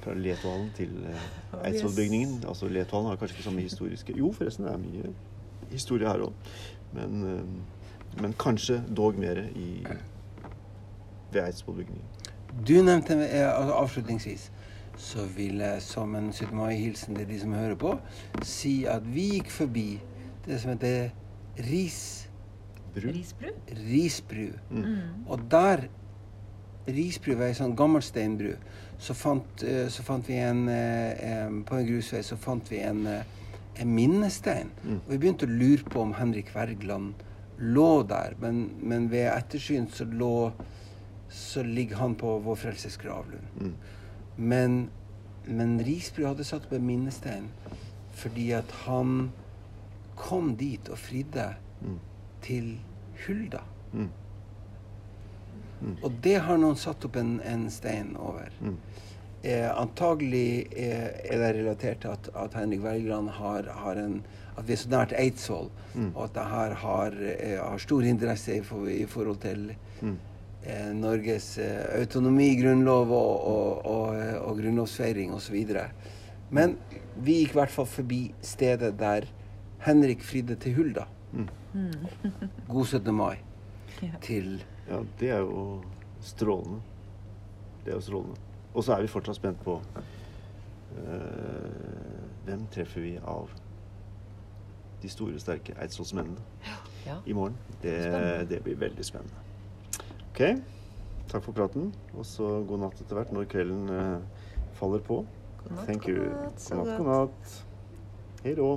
fra 0.00 0.14
Letvalen 0.14 0.70
til 0.76 0.92
eh, 1.08 1.28
Eidsvollbygningen. 1.64 2.44
Altså 2.48 2.68
Letvalen 2.68 3.08
har 3.08 3.16
kanskje 3.16 3.36
ikke 3.36 3.44
samme 3.44 3.60
historiske 3.60 4.16
Jo, 4.16 4.32
forresten, 4.32 4.64
det 4.64 4.72
er 4.72 4.78
mye 4.82 5.14
historie 5.70 6.08
her 6.08 6.26
òg. 6.26 6.32
Men, 6.92 7.22
eh, 7.24 8.22
men 8.22 8.36
kanskje 8.38 8.82
dog 8.96 9.18
mer 9.18 9.44
i 9.54 9.86
ved 11.32 11.42
Eidsvollbygningen. 11.42 12.04
Du 12.68 12.76
nevnte 12.82 13.14
eh, 13.14 13.58
altså 13.58 13.72
avslutningsvis 13.72 14.50
så 14.96 15.26
vil 15.36 15.60
jeg 15.60 15.82
som 15.82 16.14
en 16.16 16.32
17. 16.32 16.56
mai-hilsen 16.56 17.16
til 17.16 17.28
de 17.28 17.40
som 17.40 17.52
hører 17.52 17.74
på, 17.76 17.98
si 18.42 18.84
at 18.88 19.04
vi 19.14 19.26
gikk 19.34 19.50
forbi 19.52 19.88
det 20.46 20.60
som 20.60 20.72
heter 20.72 21.10
Ris, 21.68 22.26
Bru. 22.96 23.10
Risbru? 23.12 23.46
Risbru. 23.68 24.46
Mm. 24.70 24.96
Og 25.28 25.40
der 25.50 25.84
Risbru 26.88 27.34
var 27.36 27.50
ei 27.50 27.56
sånn 27.58 27.74
gammel 27.76 28.00
steinbru. 28.04 28.54
Så 28.98 29.14
fant, 29.14 29.62
eh, 29.62 29.88
så 29.92 30.02
fant 30.02 30.28
vi 30.28 30.38
en 30.40 30.68
eh, 30.72 31.50
På 31.68 31.76
en 31.76 31.86
grusvei 31.86 32.22
så 32.24 32.36
fant 32.40 32.70
vi 32.72 32.80
en, 32.80 33.06
eh, 33.06 33.24
en 33.76 33.94
minnestein. 33.94 34.70
Mm. 34.84 35.00
Og 35.04 35.10
vi 35.10 35.18
begynte 35.18 35.48
å 35.48 35.52
lure 35.52 35.84
på 35.84 36.00
om 36.00 36.14
Henrik 36.16 36.54
Wergeland 36.54 37.14
lå 37.58 38.02
der. 38.08 38.36
Men, 38.40 38.70
men 38.80 39.10
ved 39.12 39.28
ettersyn 39.32 39.88
så 39.92 40.04
lå 40.04 40.52
Så 41.28 41.62
ligger 41.62 41.96
han 41.96 42.14
på 42.14 42.38
Vår 42.38 42.56
Frelses 42.56 42.96
gravlund. 42.96 43.46
Mm. 43.60 43.74
Men, 44.36 44.90
men 45.46 45.78
Risbru 45.84 46.26
hadde 46.26 46.44
satt 46.44 46.68
opp 46.68 46.72
en 46.72 46.86
minnestein 46.86 47.50
fordi 48.16 48.46
at 48.56 48.70
han 48.86 49.30
kom 50.16 50.54
dit 50.56 50.88
og 50.88 50.96
fridde 50.96 51.50
Mm. 51.80 51.98
til 52.42 52.80
Hulda. 53.26 53.60
Mm. 55.80 55.96
Og 56.02 56.12
det 56.24 56.36
har 56.40 56.56
noen 56.58 56.76
satt 56.76 57.04
opp 57.04 57.16
en, 57.20 57.40
en 57.44 57.66
stein 57.70 58.14
over. 58.16 58.48
Mm. 58.60 58.76
Eh, 59.42 59.68
antagelig 59.78 60.66
eh, 60.72 61.10
er 61.30 61.38
det 61.42 61.50
relatert 61.58 62.00
til 62.02 62.10
at, 62.14 62.28
at 62.34 62.54
Henrik 62.58 62.80
Wergeland 62.82 63.28
har, 63.30 63.68
har 63.84 63.96
en 64.02 64.22
At 64.56 64.64
vi 64.64 64.72
er 64.72 64.78
så 64.80 64.88
nært 64.88 65.12
Eidsvoll, 65.12 65.66
Mm. 65.94 66.12
og 66.14 66.24
at 66.24 66.32
det 66.34 66.44
her 66.48 66.72
har, 66.74 67.12
eh, 67.20 67.58
har 67.60 67.78
stor 67.78 68.02
interesse 68.04 68.54
i, 68.56 68.62
for, 68.64 68.86
i 68.88 69.04
forhold 69.06 69.36
til 69.40 69.74
Mm. 70.02 70.16
eh, 70.64 70.92
Norges 70.94 71.58
eh, 71.58 72.00
autonomi, 72.00 72.54
grunnlov 72.62 73.10
og, 73.12 73.46
og, 73.46 73.86
og, 73.86 74.16
eh, 74.16 74.34
og 74.40 74.56
grunnlovsfeiring 74.62 75.34
osv. 75.34 75.56
Men 76.50 76.76
vi 77.20 77.42
gikk 77.42 77.50
i 77.54 77.58
hvert 77.60 77.70
fall 77.70 77.86
forbi 77.86 78.32
stedet 78.42 78.96
der 78.98 79.28
Henrik 79.84 80.22
fridde 80.24 80.56
til 80.56 80.74
Hulda. 80.74 81.04
Mm. 81.32 81.48
God 82.68 82.86
17. 82.86 83.14
mai 83.14 83.36
Ja. 84.02 84.08
til 84.20 84.62
Ja, 84.88 85.00
det 85.20 85.30
er 85.30 85.38
jo 85.42 85.82
strålende. 86.22 86.80
Det 87.84 87.92
er 87.92 87.96
jo 87.98 88.04
strålende. 88.06 88.36
Og 88.74 88.84
så 88.84 88.92
er 88.96 89.02
vi 89.06 89.08
fortsatt 89.10 89.36
spent 89.38 89.60
på 89.64 89.78
eh, 90.96 91.70
Hvem 92.46 92.66
treffer 92.74 93.00
vi 93.02 93.14
av 93.18 93.50
de 95.02 95.08
store, 95.12 95.38
sterke 95.42 95.74
eidsvollsmennene 95.82 96.40
Ja. 97.06 97.16
i 97.26 97.32
morgen? 97.36 97.56
Det, 97.82 97.96
det 98.50 98.62
blir 98.64 98.78
veldig 98.80 99.04
spennende. 99.04 99.34
OK. 100.30 100.42
Takk 101.30 101.42
for 101.42 101.52
praten. 101.56 101.90
Og 102.14 102.26
så 102.26 102.46
god 102.68 102.84
natt 102.86 103.00
etter 103.02 103.18
hvert 103.18 103.32
når 103.34 103.48
kvelden 103.50 103.88
eh, 103.90 104.44
faller 104.78 105.02
på. 105.04 105.20
God 105.64 105.72
natt, 105.76 105.86
Thank 105.88 106.06
god 106.06 106.22
natt, 106.30 106.68
God 106.70 106.76
natt, 106.86 106.98
god 106.98 107.10
natt. 107.10 107.56
Hei 108.44 108.54
då. 108.58 108.70